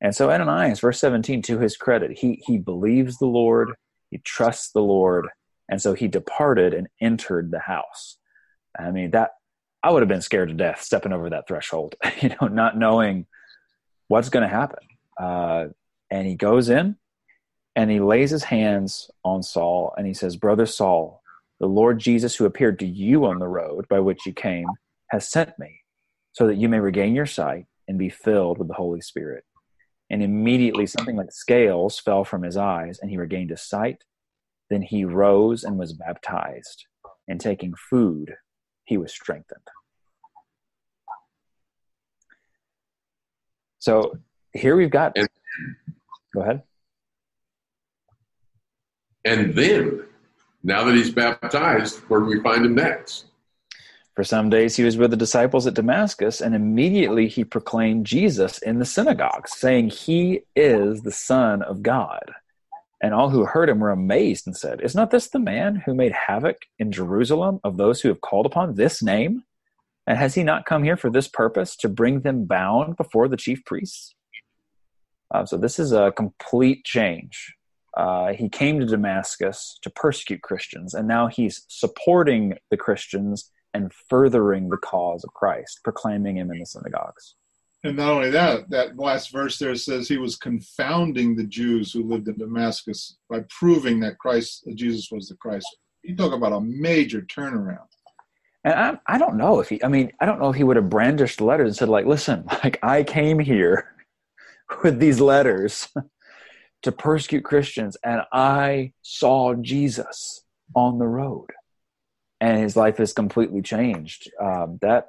[0.00, 3.72] And so Ananias, verse 17, to his credit, he, he believes the Lord,
[4.10, 5.28] he trusts the Lord,
[5.68, 8.18] and so he departed and entered the house.
[8.78, 9.30] I mean, that
[9.82, 13.26] I would have been scared to death stepping over that threshold, you know, not knowing
[14.08, 14.80] what's going to happen.
[15.20, 15.66] Uh,
[16.10, 16.96] and he goes in
[17.76, 21.22] and he lays his hands on Saul and he says, Brother Saul,
[21.60, 24.66] the Lord Jesus, who appeared to you on the road by which you came,
[25.10, 25.80] has sent me
[26.32, 29.44] so that you may regain your sight and be filled with the Holy Spirit
[30.10, 34.04] and immediately something like scales fell from his eyes and he regained his sight
[34.70, 36.86] then he rose and was baptized
[37.26, 38.34] and taking food
[38.88, 39.60] he was strengthened.
[43.78, 44.18] So
[44.54, 45.28] here we've got and,
[46.34, 46.62] go ahead.
[49.26, 50.04] And then
[50.62, 53.26] now that he's baptized where do we find him next?
[54.14, 58.58] For some days he was with the disciples at Damascus, and immediately he proclaimed Jesus
[58.58, 62.32] in the synagogues, saying, He is the Son of God.
[63.00, 65.94] And all who heard him were amazed and said, Is not this the man who
[65.94, 69.44] made havoc in Jerusalem of those who have called upon this name?
[70.06, 73.36] And has he not come here for this purpose, to bring them bound before the
[73.36, 74.14] chief priests?
[75.32, 77.54] Uh, so this is a complete change.
[77.96, 83.92] Uh, he came to Damascus to persecute Christians, and now he's supporting the Christians and
[83.92, 87.34] furthering the cause of Christ, proclaiming him in the synagogues.
[87.84, 92.02] And not only that, that last verse there says he was confounding the Jews who
[92.02, 95.66] lived in Damascus by proving that Christ, Jesus was the Christ.
[96.02, 97.86] You talk about a major turnaround.
[98.64, 100.76] And I, I don't know if he, I mean, I don't know if he would
[100.76, 103.94] have brandished letters and said, like, listen, like, I came here
[104.82, 105.88] with these letters
[106.82, 110.42] to persecute Christians, and I saw Jesus
[110.74, 111.50] on the road,
[112.40, 114.30] and his life has completely changed.
[114.40, 115.08] Um, that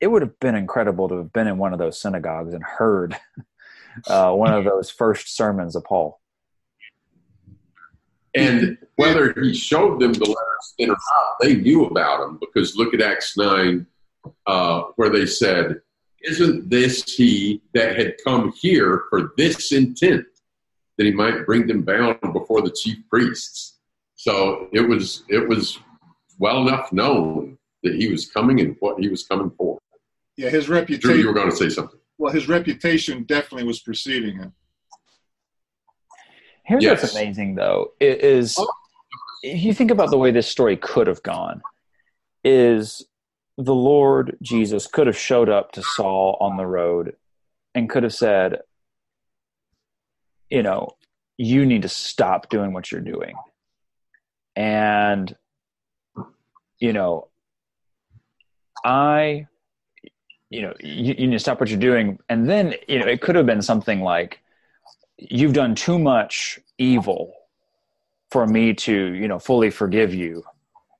[0.00, 3.16] it would have been incredible to have been in one of those synagogues and heard
[4.06, 6.20] uh, one of those first sermons of Paul.
[8.34, 12.76] And whether he showed them the letters in or not, they knew about them because
[12.76, 13.86] look at Acts 9,
[14.46, 15.80] uh, where they said,
[16.22, 20.26] Isn't this he that had come here for this intent,
[20.96, 23.78] that he might bring them bound before the chief priests?
[24.14, 25.78] So it was it was
[26.38, 29.78] well enough known that he was coming and what he was coming for.
[30.38, 31.18] Yeah, his Drew, reputation.
[31.18, 31.98] you were going to say something.
[32.16, 34.52] Well, his reputation definitely was preceding him.
[36.64, 37.02] Here's Yes.
[37.02, 38.70] what's amazing, though, i- is oh.
[39.42, 41.60] if you think about the way this story could have gone,
[42.44, 43.04] is
[43.56, 47.16] the Lord Jesus could have showed up to Saul on the road
[47.74, 48.58] and could have said,
[50.50, 50.90] you know,
[51.36, 53.34] you need to stop doing what you're doing.
[54.54, 55.34] And,
[56.78, 57.28] you know,
[58.84, 59.48] I,
[60.50, 62.18] you know, you, you need to stop what you're doing.
[62.28, 64.40] And then, you know, it could have been something like,
[65.18, 67.34] you've done too much evil
[68.30, 70.44] for me to you know fully forgive you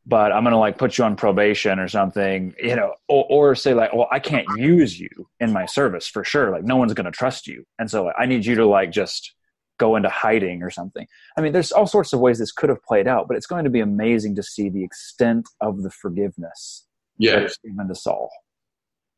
[0.07, 3.75] but i'm gonna like put you on probation or something you know or, or say
[3.75, 5.09] like well i can't use you
[5.41, 8.27] in my service for sure like no one's gonna trust you and so like, i
[8.27, 9.35] need you to like just
[9.79, 11.07] go into hiding or something
[11.37, 13.65] i mean there's all sorts of ways this could have played out but it's going
[13.65, 16.85] to be amazing to see the extent of the forgiveness
[17.21, 17.57] Yes.
[17.65, 18.31] given to saul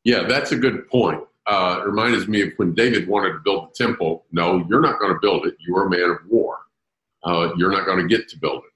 [0.03, 1.23] Yeah, that's a good point.
[1.47, 4.25] Uh, it reminds me of when David wanted to build the temple.
[4.31, 5.55] No, you're not going to build it.
[5.59, 6.59] You're a man of war.
[7.23, 8.71] Uh, you're not going to get to build it.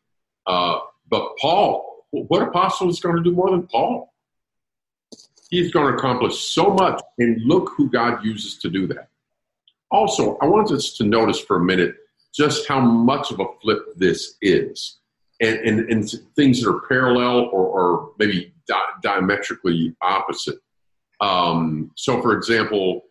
[0.45, 4.13] Uh, but Paul, what apostle is going to do more than Paul?
[5.49, 9.09] He's going to accomplish so much, and look who God uses to do that.
[9.91, 11.95] Also, I want us to notice for a minute
[12.33, 14.97] just how much of a flip this is,
[15.39, 20.57] and, and, and things that are parallel or, or maybe di- diametrically opposite.
[21.21, 23.03] Um, so, for example,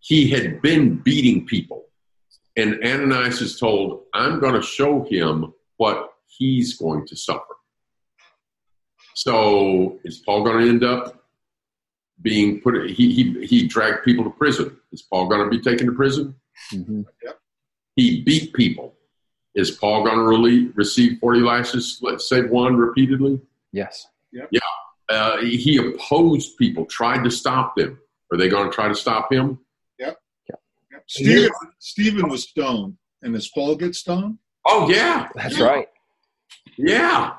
[0.00, 1.86] he had been beating people,
[2.56, 7.56] and Ananias is told, I'm going to show him what he's going to suffer.
[9.14, 11.24] So, is Paul going to end up
[12.22, 12.90] being put?
[12.90, 14.76] He, he, he dragged people to prison.
[14.92, 16.34] Is Paul going to be taken to prison?
[16.72, 17.02] mm-hmm.
[17.96, 18.94] He beat people.
[19.54, 23.40] Is Paul going to really receive 40 lashes, let's say one repeatedly?
[24.52, 24.62] yes
[25.10, 27.98] Uh, he opposed people, tried to stop them.
[28.32, 29.58] Are they going to try to stop him?
[31.06, 32.96] Stephen, Stephen was stoned.
[33.22, 34.38] And does Paul get stoned?
[34.64, 35.64] Oh yeah, that's Yeah.
[35.64, 35.88] right
[36.76, 37.32] Yeah,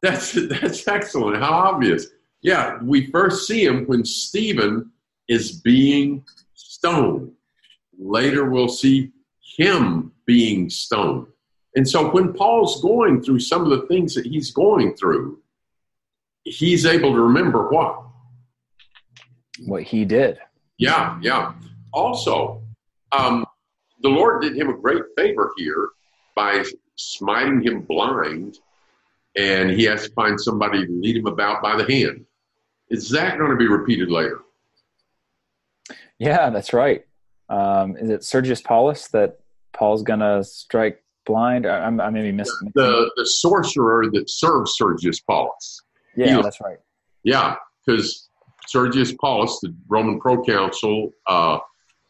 [0.00, 1.42] that's that's excellent.
[1.42, 2.06] How obvious.
[2.42, 4.92] Yeah, we first see him when Stephen
[5.28, 7.32] is being stoned.
[7.98, 9.10] Later, we'll see
[9.56, 11.26] him being stoned.
[11.74, 15.40] And so, when Paul's going through some of the things that he's going through,
[16.46, 18.02] he's able to remember what?
[19.64, 20.38] what he did
[20.78, 21.54] Yeah, yeah.
[21.92, 22.62] Also,
[23.12, 23.46] um,
[24.02, 25.88] the Lord did him a great favor here
[26.34, 26.62] by
[26.96, 28.58] smiting him blind,
[29.36, 32.26] and he has to find somebody to lead him about by the hand.
[32.90, 34.40] Is that going to be repeated later?
[36.18, 37.06] Yeah, that's right.
[37.48, 39.38] Um, is it Sergius Paulus that
[39.72, 41.66] Paul's gonna strike blind?
[41.66, 42.52] I, I'm, I maybe missed.
[42.74, 45.82] The the sorcerer that served Sergius Paulus.
[46.16, 46.78] Yeah, that's right.
[47.22, 48.28] Yeah, because
[48.66, 51.58] Sergius Paulus, the Roman proconsul uh,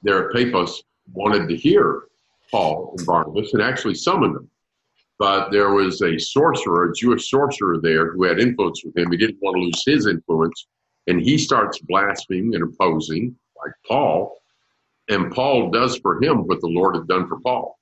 [0.02, 2.04] there at Paphos, wanted to hear
[2.50, 4.50] Paul and Barnabas and actually summoned them.
[5.18, 9.10] But there was a sorcerer, a Jewish sorcerer there who had influence with him.
[9.10, 10.66] He didn't want to lose his influence.
[11.06, 14.38] And he starts blaspheming and opposing, like Paul.
[15.08, 17.78] And Paul does for him what the Lord had done for Paul.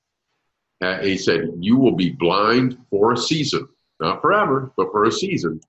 [0.81, 3.67] Uh, he said, You will be blind for a season,
[4.01, 5.61] not forever, but for a season.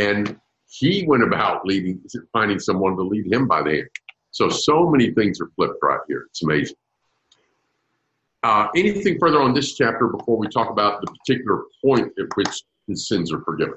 [0.00, 2.00] And he went about leading,
[2.32, 3.88] finding someone to lead him by the hand.
[4.30, 6.26] So, so many things are flipped right here.
[6.30, 6.76] It's amazing.
[8.42, 12.62] Uh, anything further on this chapter before we talk about the particular point at which
[12.86, 13.74] his sins are forgiven?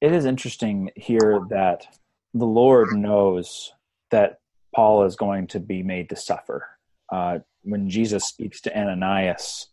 [0.00, 1.86] It is interesting here that
[2.34, 3.72] the Lord knows
[4.10, 4.40] that
[4.74, 6.66] Paul is going to be made to suffer.
[7.12, 9.68] Uh, when Jesus speaks to Ananias,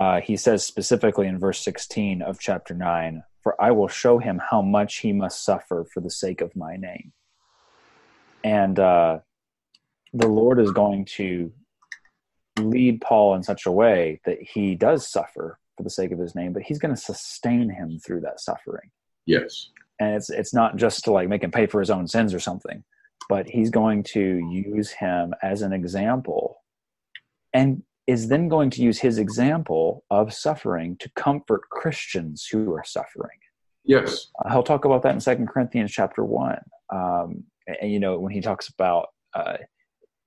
[0.00, 4.40] uh, he says specifically in verse 16 of chapter 9, For I will show him
[4.50, 7.12] how much he must suffer for the sake of my name.
[8.44, 9.18] And uh,
[10.12, 11.52] the Lord is going to
[12.58, 16.34] lead Paul in such a way that he does suffer for the sake of his
[16.34, 18.90] name, but he's going to sustain him through that suffering.
[19.26, 19.70] Yes.
[20.00, 22.40] And it's it's not just to like make him pay for his own sins or
[22.40, 22.82] something,
[23.28, 26.62] but he's going to use him as an example
[27.52, 32.84] and is then going to use his example of suffering to comfort Christians who are
[32.84, 33.38] suffering.
[33.84, 34.28] Yes.
[34.44, 36.58] Uh, he'll talk about that in Second Corinthians chapter 1.
[36.92, 39.56] Um, and, you know, when he talks about uh,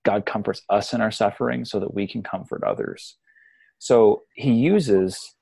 [0.05, 3.17] God comforts us in our suffering so that we can comfort others.
[3.79, 5.35] So he uses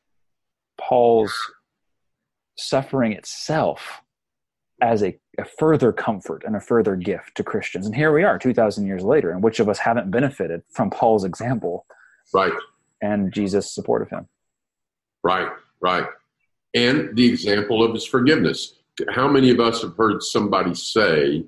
[0.80, 1.36] Paul's
[2.58, 4.02] suffering itself
[4.82, 7.86] as a, a, further comfort and a further gift to Christians.
[7.86, 11.24] And here we are, 2,000 years later, and which of us haven't benefited from Paul's
[11.24, 11.86] example?
[12.34, 12.54] Right.
[13.02, 14.28] And Jesus' support of him.
[15.24, 15.50] Right,
[15.82, 16.06] right.
[16.74, 18.76] And the example of his forgiveness.
[19.10, 21.46] How many of us have heard somebody say,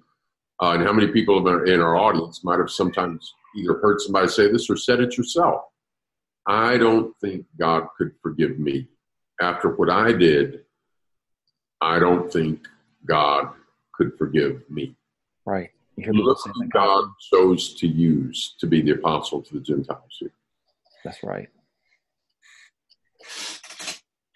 [0.62, 4.52] uh, and how many people in our audience might have sometimes either heard somebody say
[4.52, 5.62] this or said it yourself?
[6.48, 8.88] I don't think God could forgive me.
[9.42, 10.62] After what I did,
[11.82, 12.68] I don't think
[13.06, 13.50] God
[13.94, 14.96] could forgive me.
[15.46, 15.72] Right.
[15.98, 20.32] You Look who God chose to use to be the apostle to the Gentiles here.
[21.06, 21.48] That's right.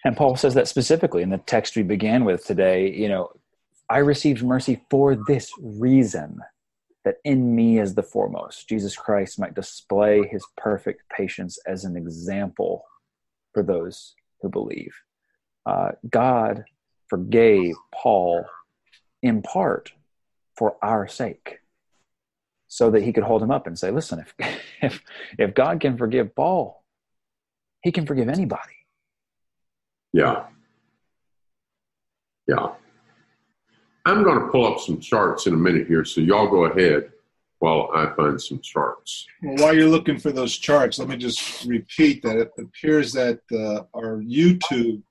[0.04, 2.90] And Paul says that specifically in the text we began with today.
[2.90, 3.32] You know,
[3.90, 6.40] I received mercy for this reason
[7.04, 11.96] that in me as the foremost, Jesus Christ might display his perfect patience as an
[11.96, 12.84] example
[13.52, 14.94] for those who believe.
[15.66, 16.64] Uh, God
[17.08, 18.44] forgave Paul
[19.22, 19.92] in part
[20.56, 21.59] for our sake
[22.72, 24.34] so that he could hold him up and say listen if
[24.82, 25.02] if
[25.38, 26.80] if god can forgive paul
[27.82, 28.74] he can forgive anybody.
[30.12, 30.44] Yeah.
[32.46, 32.68] Yeah.
[34.04, 37.12] I'm going to pull up some charts in a minute here, so y'all go ahead
[37.58, 39.26] while I find some charts.
[39.42, 42.36] Well, while you're looking for those charts, let me just repeat that.
[42.36, 45.02] It appears that uh, our YouTube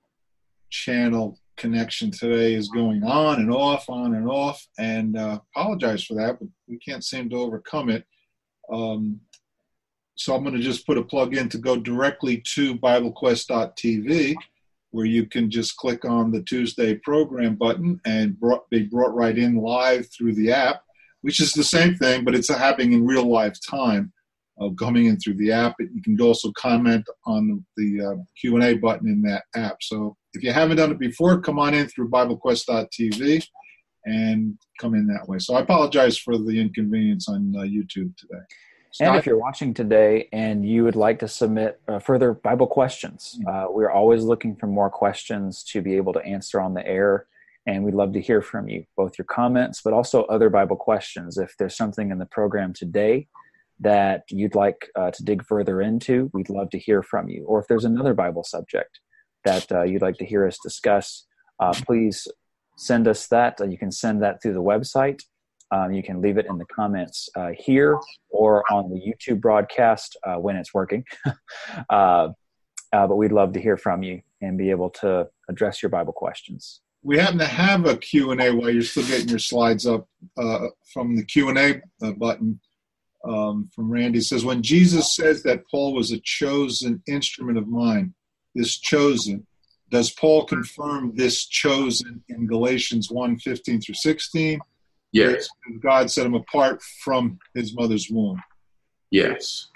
[0.69, 6.15] channel connection today is going on and off, on and off, and uh, apologize for
[6.15, 8.05] that, but we can't seem to overcome it.
[8.71, 9.19] Um,
[10.15, 14.35] so I'm going to just put a plug in to go directly to BibleQuest.tv
[14.91, 19.37] where you can just click on the Tuesday program button and brought, be brought right
[19.37, 20.81] in live through the app,
[21.21, 24.11] which is the same thing, but it's happening in real live time,
[24.59, 25.75] uh, coming in through the app.
[25.79, 29.77] You can also comment on the uh, Q&A button in that app.
[29.81, 33.43] So if you haven't done it before, come on in through BibleQuest.tv
[34.05, 35.39] and come in that way.
[35.39, 38.43] So I apologize for the inconvenience on uh, YouTube today.
[39.01, 43.37] And if you're watching today and you would like to submit uh, further Bible questions,
[43.39, 43.47] mm.
[43.47, 47.27] uh, we're always looking for more questions to be able to answer on the air.
[47.67, 51.37] And we'd love to hear from you, both your comments, but also other Bible questions.
[51.37, 53.27] If there's something in the program today
[53.79, 57.45] that you'd like uh, to dig further into, we'd love to hear from you.
[57.45, 58.99] Or if there's another Bible subject
[59.45, 61.25] that uh, you'd like to hear us discuss,
[61.59, 62.27] uh, please
[62.77, 63.59] send us that.
[63.67, 65.21] You can send that through the website
[65.71, 67.99] um, you can leave it in the comments uh, here
[68.29, 71.03] or on the YouTube broadcast uh, when it's working.
[71.89, 72.29] uh,
[72.91, 76.13] uh, but we'd love to hear from you and be able to address your Bible
[76.13, 76.81] questions.
[77.03, 80.07] We happen to have a Q&A while you're still getting your slides up
[80.91, 81.81] from the Q&A
[82.17, 82.59] button
[83.25, 84.21] um, from Randy.
[84.21, 88.13] Says, when Jesus says that Paul was a chosen instrument of mine,
[88.55, 89.45] this chosen,
[89.89, 94.59] does Paul confirm this chosen in Galatians 1, 15 through 16?
[95.11, 95.49] Yes.
[95.81, 98.41] God set him apart from his mother's womb.
[99.09, 99.67] Yes.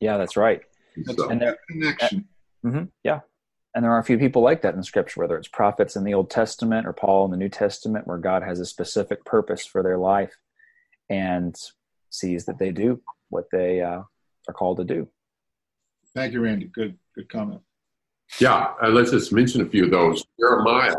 [0.00, 0.60] Yeah, that's right.
[0.96, 2.28] That's and there, connection.
[2.64, 3.20] Uh, mm-hmm, yeah.
[3.74, 6.14] And there are a few people like that in Scripture, whether it's prophets in the
[6.14, 9.82] Old Testament or Paul in the New Testament, where God has a specific purpose for
[9.82, 10.34] their life
[11.08, 11.54] and
[12.10, 14.02] sees that they do what they uh,
[14.48, 15.08] are called to do.
[16.18, 16.66] Thank you, Randy.
[16.66, 17.60] Good, good comment.
[18.40, 20.24] Yeah, uh, let's just mention a few of those.
[20.36, 20.96] Jeremiah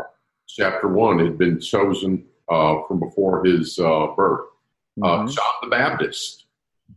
[0.48, 4.46] chapter one had been chosen uh, from before his uh, birth.
[5.02, 5.26] Uh, mm-hmm.
[5.26, 6.46] John the Baptist.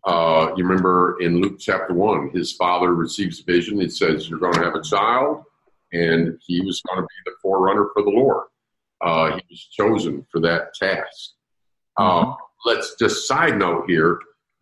[0.06, 3.82] Uh, you remember in Luke chapter one, his father receives a vision.
[3.82, 5.44] It says, "You're going to have a child,"
[5.92, 8.46] and he was going to be the forerunner for the Lord.
[9.02, 11.32] Uh, he was chosen for that task.
[12.00, 12.32] Mm-hmm.
[12.66, 14.18] let's just side note here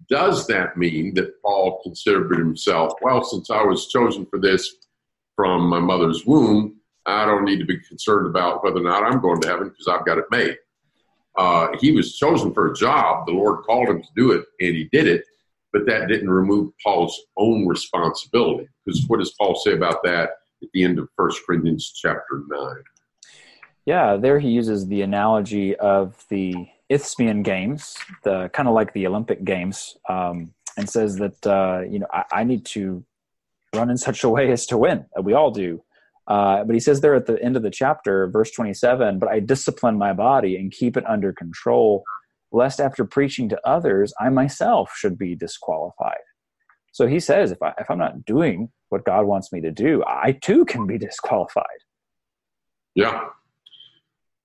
[0.10, 4.76] does that mean that Paul considered himself, well, since I was chosen for this
[5.36, 9.20] from my mother's womb, I don't need to be concerned about whether or not I'm
[9.20, 10.58] going to heaven because I've got it made.
[11.38, 13.26] Uh, he was chosen for a job.
[13.26, 15.24] The Lord called him to do it, and he did it.
[15.74, 18.68] But that didn't remove Paul's own responsibility.
[18.86, 20.32] Because what does Paul say about that
[20.62, 22.76] at the end of First Corinthians chapter 9?
[23.86, 29.08] Yeah, there he uses the analogy of the Isthmian Games, the kind of like the
[29.08, 33.04] Olympic Games, um, and says that uh, you know I, I, need to
[33.76, 35.06] run in such a way as to win.
[35.22, 35.84] We all do.
[36.28, 39.39] Uh, but he says there at the end of the chapter, verse 27, but I
[39.39, 42.04] discipline my body and keep it under control,
[42.52, 46.24] lest after preaching to others, I myself should be disqualified.
[46.94, 50.04] So he says, if, I, if I'm not doing what God wants me to do,
[50.06, 51.66] I too can be disqualified.
[52.94, 53.26] Yeah.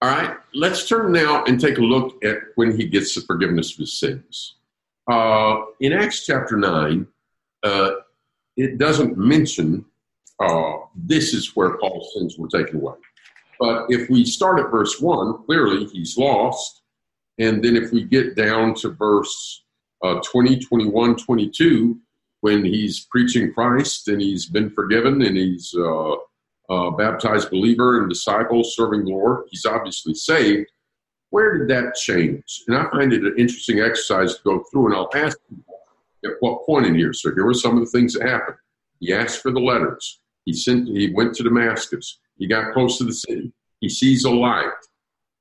[0.03, 3.73] All right, let's turn now and take a look at when he gets the forgiveness
[3.73, 4.57] of his sins.
[5.11, 7.07] Uh, in Acts chapter 9,
[7.63, 7.91] uh,
[8.57, 9.87] it doesn't mention
[10.39, 12.95] uh, this is where Paul's sins were taken away.
[13.59, 16.83] But if we start at verse 1, clearly he's lost.
[17.39, 19.65] And then if we get down to verse
[20.03, 21.99] uh, 20, 21, 22,
[22.41, 26.17] when he's preaching Christ and he's been forgiven and he's uh,
[26.69, 29.45] uh, baptized believer and disciple serving the Lord.
[29.51, 30.69] He's obviously saved.
[31.31, 32.63] Where did that change?
[32.69, 35.39] And I find it an interesting exercise to go through, and I'll ask
[36.25, 37.13] at what point in here.
[37.13, 38.57] So here were some of the things that happened.
[39.01, 40.21] He asked for the letters.
[40.45, 40.89] He sent.
[40.89, 42.19] He went to Damascus.
[42.39, 43.53] He got close to the city.
[43.81, 44.71] He sees a light.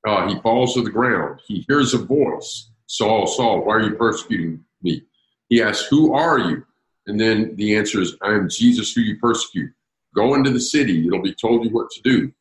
[0.06, 1.40] Uh, he falls to the ground.
[1.46, 2.70] He hears a voice.
[2.86, 5.02] Saul, Saul, why are you persecuting me?
[5.48, 6.64] He asks, Who are you?
[7.06, 9.72] And then the answer is, I am Jesus who you persecute.
[10.16, 11.06] Go into the city.
[11.06, 12.32] It'll be told you what to do.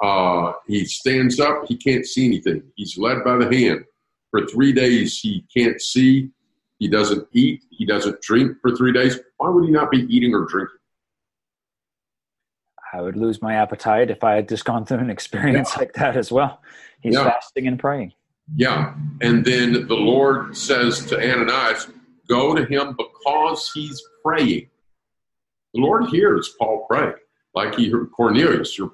[0.00, 1.64] Uh, he stands up.
[1.66, 2.62] He can't see anything.
[2.76, 3.84] He's led by the hand.
[4.30, 6.30] For three days, he can't see.
[6.78, 7.64] He doesn't eat.
[7.70, 9.18] He doesn't drink for three days.
[9.36, 10.76] Why would he not be eating or drinking?
[12.92, 15.78] I would lose my appetite if I had just gone through an experience yeah.
[15.80, 16.62] like that as well.
[17.00, 17.24] He's yeah.
[17.24, 18.12] fasting and praying.
[18.54, 18.94] Yeah.
[19.20, 21.88] And then the Lord says to Ananias,
[22.28, 24.68] Go to him because he's praying.
[25.74, 27.14] The Lord hears Paul pray
[27.54, 27.76] like
[28.16, 28.90] Cornelius, your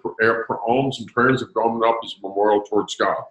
[0.67, 3.23] alms and prayers have gone up as a memorial towards God.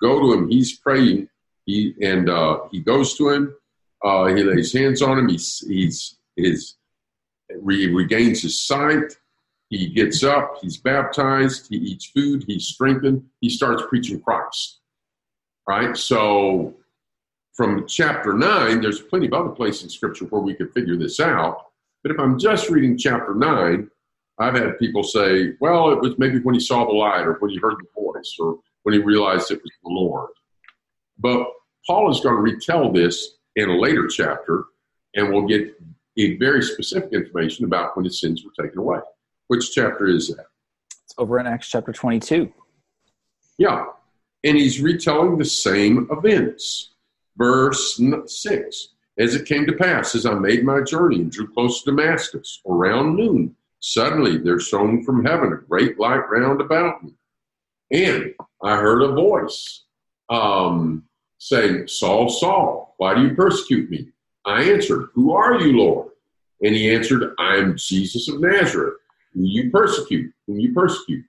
[0.00, 0.48] Go to him.
[0.48, 1.28] He's praying.
[1.66, 3.54] He and uh, he goes to him.
[4.04, 5.28] Uh, he lays hands on him.
[5.28, 6.74] He's he's his
[7.48, 9.16] he regains his sight.
[9.68, 10.58] He gets up.
[10.60, 11.68] He's baptized.
[11.68, 12.44] He eats food.
[12.46, 13.24] He's strengthened.
[13.40, 14.80] He starts preaching Christ.
[15.68, 15.96] Right.
[15.96, 16.74] So
[17.54, 21.20] from chapter nine, there's plenty of other places in Scripture where we could figure this
[21.20, 21.66] out.
[22.02, 23.90] But if I'm just reading chapter nine,
[24.38, 27.50] I've had people say, well, it was maybe when he saw the light or when
[27.50, 30.30] he heard the voice or when he realized it was the Lord.
[31.18, 31.46] But
[31.86, 34.64] Paul is going to retell this in a later chapter,
[35.14, 35.76] and we'll get
[36.18, 38.98] a very specific information about when his sins were taken away.
[39.48, 40.46] Which chapter is that?
[41.04, 42.52] It's over in Acts chapter 22.
[43.58, 43.86] Yeah.
[44.44, 46.90] And he's retelling the same events.
[47.36, 51.82] Verse 6 As it came to pass, as I made my journey and drew close
[51.82, 57.14] to Damascus, around noon, Suddenly there shone from heaven a great light round about me.
[57.90, 59.82] And I heard a voice
[60.30, 61.02] um,
[61.38, 64.08] saying, Saul, Saul, why do you persecute me?
[64.44, 66.12] I answered, Who are you, Lord?
[66.62, 68.94] And he answered, I am Jesus of Nazareth,
[69.34, 71.24] whom you persecute, whom you persecute.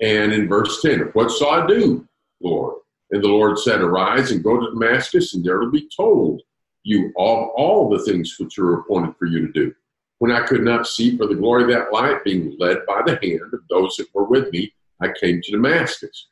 [0.00, 2.08] And in verse 10, what shall I do,
[2.40, 2.74] Lord?
[3.12, 6.42] And the Lord said, Arise and go to Damascus, and there will be told
[6.82, 9.72] you all, all the things which are appointed for you to do
[10.18, 13.18] when I could not see for the glory of that light, being led by the
[13.22, 16.28] hand of those that were with me, I came to Damascus.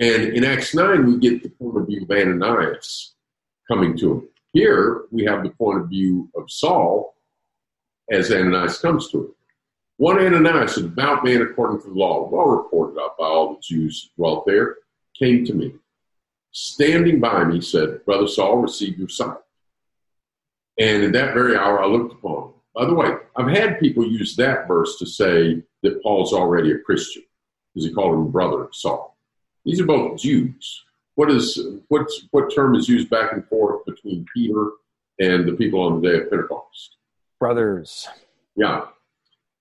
[0.00, 3.14] And in Acts 9, we get the point of view of Ananias
[3.66, 4.28] coming to him.
[4.52, 7.14] Here, we have the point of view of Saul
[8.10, 9.34] as Ananias comes to him.
[9.96, 13.60] One Ananias, a devout man according to the law, well reported of by all the
[13.60, 14.76] Jews dwelt there,
[15.18, 15.74] came to me.
[16.52, 19.36] Standing by me, said, Brother Saul, receive your sight.
[20.78, 22.37] And in that very hour I looked upon
[22.78, 26.78] by the way, I've had people use that verse to say that Paul's already a
[26.78, 27.24] Christian
[27.74, 29.16] because he called him brother Saul.
[29.64, 30.84] These are both Jews.
[31.16, 34.70] What is what's what term is used back and forth between Peter
[35.18, 36.98] and the people on the day of Pentecost?
[37.40, 38.06] Brothers.
[38.54, 38.84] Yeah.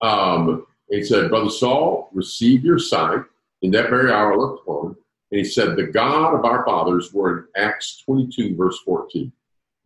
[0.01, 3.21] Um, he said, Brother Saul, receive your sight.
[3.63, 4.95] In that very hour, I looked upon him,
[5.31, 9.31] and he said, The God of our fathers, were in Acts 22, verse 14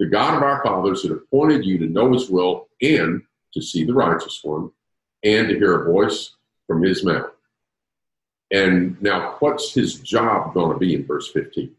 [0.01, 3.21] the God of our fathers had appointed you to know his will and
[3.53, 4.71] to see the righteous one
[5.23, 6.33] and to hear a voice
[6.65, 7.29] from his mouth.
[8.49, 11.75] And now, what's his job going to be in verse 15?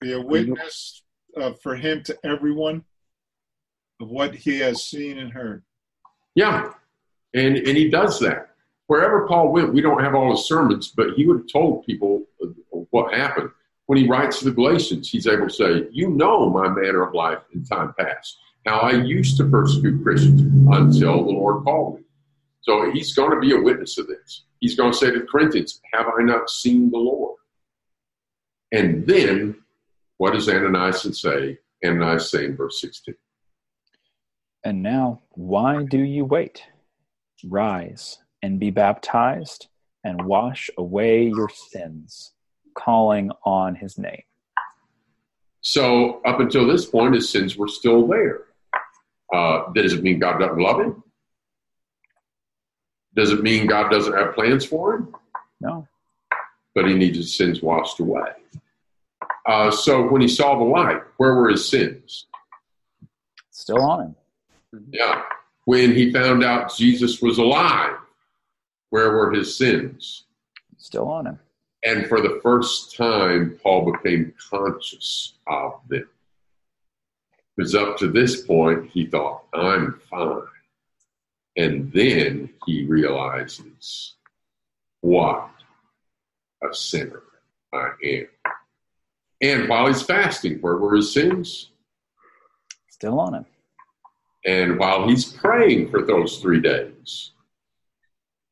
[0.00, 1.02] Be a witness
[1.36, 2.84] uh, for him to everyone
[4.00, 5.64] of what he has seen and heard.
[6.36, 6.70] Yeah,
[7.34, 8.50] and and he does that.
[8.86, 12.26] Wherever Paul went, we don't have all his sermons, but he would have told people
[12.90, 13.50] what happened.
[13.86, 17.14] When he writes to the Galatians, he's able to say, You know my manner of
[17.14, 22.04] life in time past, how I used to persecute Christians until the Lord called me.
[22.62, 24.44] So he's going to be a witness of this.
[24.60, 27.36] He's going to say to the Corinthians, Have I not seen the Lord?
[28.72, 29.56] And then,
[30.16, 31.58] what does Ananias say?
[31.84, 33.14] Ananias say in verse 16.
[34.64, 36.62] And now, why do you wait?
[37.44, 39.68] Rise and be baptized
[40.04, 42.33] and wash away your sins,
[42.74, 44.22] calling on his name.
[45.60, 48.42] So, up until this point, his sins were still there.
[49.32, 51.02] Uh, does it mean God doesn't love him?
[53.14, 55.14] Does it mean God doesn't have plans for him?
[55.60, 55.88] No.
[56.74, 58.32] But he needs his sins washed away.
[59.46, 62.26] Uh, so, when he saw the light, where were his sins?
[63.50, 64.16] Still on him.
[64.90, 65.22] Yeah.
[65.64, 67.96] When he found out Jesus was alive,
[68.90, 70.24] where were his sins?
[70.76, 71.38] Still on him.
[71.84, 76.08] And for the first time, Paul became conscious of them.
[77.56, 80.42] Because up to this point, he thought, I'm fine.
[81.56, 84.14] And then he realizes
[85.02, 85.50] what
[86.62, 87.22] a sinner
[87.72, 88.26] I am.
[89.40, 91.70] And while he's fasting, where were his sins?
[92.88, 93.46] Still on him.
[94.46, 97.32] And while he's praying for those three days,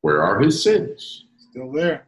[0.02, 1.24] where are his sins?
[1.50, 2.06] Still there.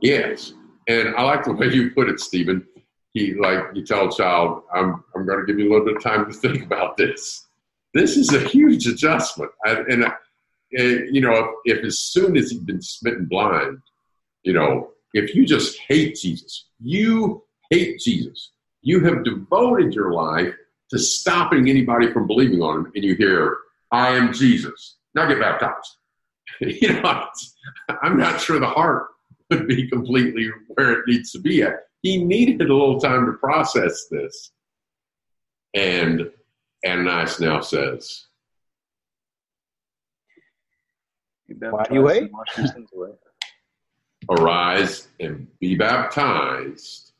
[0.00, 0.52] Yes.
[0.88, 2.66] And I like the way you put it, Stephen.
[3.12, 5.96] He like you tell a child, I'm I'm going to give you a little bit
[5.96, 7.46] of time to think about this.
[7.92, 10.12] This is a huge adjustment, I, and uh,
[10.70, 13.78] you know, if, if as soon as he'd been smitten blind,
[14.44, 20.54] you know, if you just hate Jesus, you hate Jesus, you have devoted your life
[20.90, 23.58] to stopping anybody from believing on him, and you hear,
[23.90, 25.96] "I am Jesus," now get baptized.
[26.60, 27.26] you know,
[28.02, 29.08] I'm not sure the heart
[29.50, 31.74] would be completely where it needs to be at.
[32.02, 34.52] He needed a little time to process this.
[35.74, 36.30] And
[36.86, 38.26] Ananias now says,
[41.46, 42.30] Why do you wait?
[44.30, 47.12] Arise and be baptized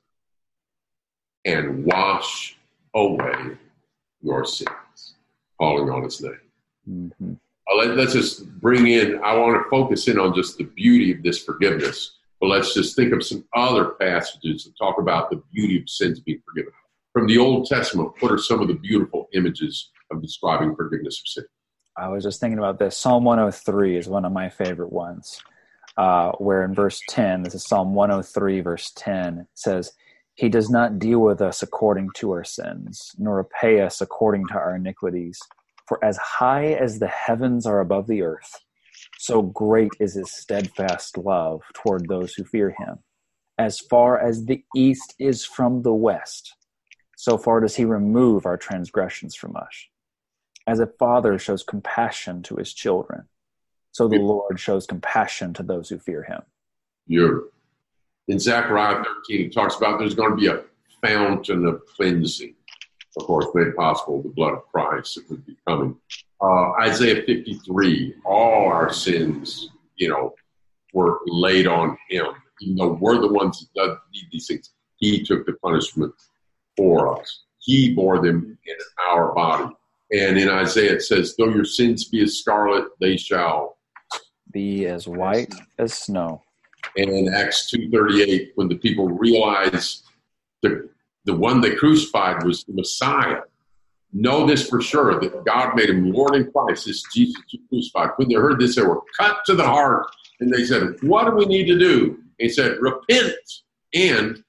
[1.44, 2.56] and wash
[2.94, 3.56] away
[4.22, 5.14] your sins,
[5.58, 6.38] calling on his name.
[6.88, 7.32] Mm-hmm.
[7.70, 11.12] Uh, let, us just bring in, I want to focus in on just the beauty
[11.12, 15.42] of this forgiveness, but let's just think of some other passages that talk about the
[15.52, 16.72] beauty of sins being forgiven.
[17.12, 21.28] From the Old Testament, what are some of the beautiful images of describing forgiveness of
[21.28, 21.44] sin?
[21.96, 22.96] I was just thinking about this.
[22.96, 25.42] Psalm 103 is one of my favorite ones,
[25.98, 29.92] uh, where in verse 10, this is Psalm 103, verse 10, says,
[30.34, 34.54] He does not deal with us according to our sins, nor repay us according to
[34.54, 35.38] our iniquities.
[35.86, 38.60] For as high as the heavens are above the earth,
[39.20, 43.00] so great is his steadfast love toward those who fear him.
[43.58, 46.54] As far as the east is from the west,
[47.18, 49.88] so far does he remove our transgressions from us.
[50.66, 53.28] As a father shows compassion to his children,
[53.92, 56.40] so the Lord shows compassion to those who fear him.
[57.06, 57.48] You're,
[58.28, 60.62] in Zechariah 13, it talks about there's going to be a
[61.02, 62.54] fountain of cleansing
[63.16, 65.96] of course, made possible the blood of Christ that would be coming.
[66.42, 70.34] Uh, Isaiah 53, all our sins, you know,
[70.94, 72.26] were laid on him.
[72.62, 76.14] Even though we're the ones that need these things, he took the punishment
[76.76, 77.44] for us.
[77.58, 78.74] He bore them in
[79.10, 79.74] our body.
[80.12, 83.78] And in Isaiah it says, though your sins be as scarlet, they shall
[84.50, 86.42] be as white as snow.
[86.96, 90.02] And in Acts 2.38, when the people realize
[90.62, 90.88] the
[91.26, 93.42] the one they crucified was the Messiah.
[94.12, 98.10] Know this for sure that God made him Lord in Christ, this Jesus crucified.
[98.16, 100.06] When they heard this, they were cut to the heart
[100.40, 102.18] and they said, What do we need to do?
[102.38, 103.34] He said, Repent
[103.94, 104.42] and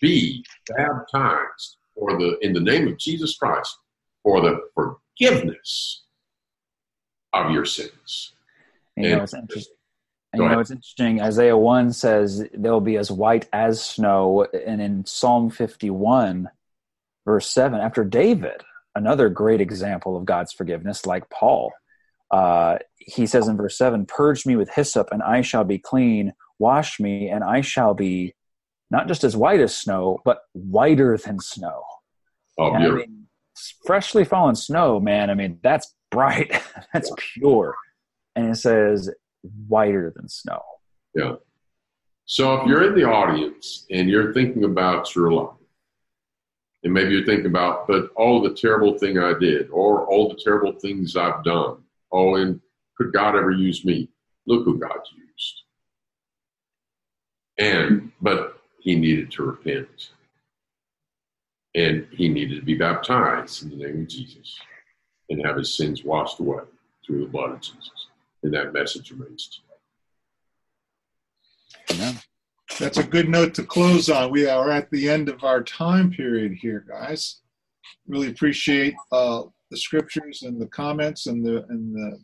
[0.00, 0.44] be
[0.76, 3.76] baptized for the in the name of Jesus Christ
[4.22, 6.04] for the forgiveness
[7.32, 8.32] of your sins.
[8.96, 9.76] You know, it's interesting.
[10.32, 11.20] And, you know, it's interesting.
[11.20, 14.46] Isaiah 1 says they'll be as white as snow.
[14.66, 16.48] And in Psalm 51,
[17.24, 18.62] verse 7, after David,
[18.94, 21.72] another great example of God's forgiveness, like Paul,
[22.30, 26.32] uh, he says in verse 7 Purge me with hyssop, and I shall be clean.
[26.58, 28.34] Wash me, and I shall be
[28.90, 31.82] not just as white as snow, but whiter than snow.
[32.58, 33.26] Oh, I mean,
[33.86, 36.60] freshly fallen snow, man, I mean, that's bright,
[36.92, 37.74] that's pure.
[38.36, 39.10] And it says,
[39.68, 40.60] whiter than snow.
[41.14, 41.34] Yeah.
[42.26, 45.56] So if you're in the audience and you're thinking about your life,
[46.82, 50.40] And maybe you're thinking about, but all the terrible thing I did, or all the
[50.42, 51.76] terrible things I've done,
[52.10, 52.60] oh, and
[52.96, 54.08] could God ever use me?
[54.46, 55.62] Look who God used.
[57.58, 60.10] And, but he needed to repent.
[61.74, 64.58] And he needed to be baptized in the name of Jesus
[65.28, 66.64] and have his sins washed away
[67.06, 68.08] through the blood of Jesus.
[68.42, 69.60] And that message remains
[71.88, 72.02] today.
[72.02, 72.18] Amen.
[72.78, 74.30] That's a good note to close on.
[74.30, 77.40] We are at the end of our time period here, guys.
[78.06, 82.18] Really appreciate uh, the scriptures and the comments and the and the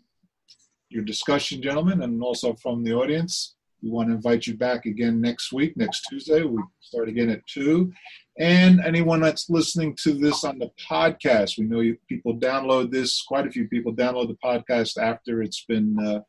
[0.89, 3.57] your discussion, gentlemen, and also from the audience.
[3.83, 6.43] We want to invite you back again next week, next Tuesday.
[6.43, 7.93] We start again at 2.
[8.39, 13.23] And anyone that's listening to this on the podcast, we know you, people download this,
[13.23, 16.21] quite a few people download the podcast after it's been uh,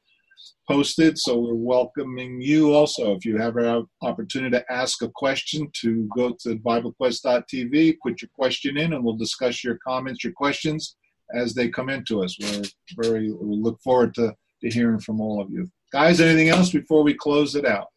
[0.70, 1.18] posted.
[1.18, 3.16] So we're welcoming you also.
[3.16, 8.30] If you have an opportunity to ask a question, to go to BibleQuest.tv, put your
[8.34, 10.96] question in, and we'll discuss your comments, your questions
[11.34, 12.38] as they come into us.
[12.40, 12.64] We're
[13.02, 15.70] very, we look forward to, to hearing from all of you.
[15.92, 17.88] Guys, anything else before we close it out?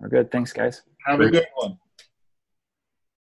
[0.00, 0.30] We're good.
[0.30, 0.82] Thanks, guys.
[1.06, 1.78] Have a good one.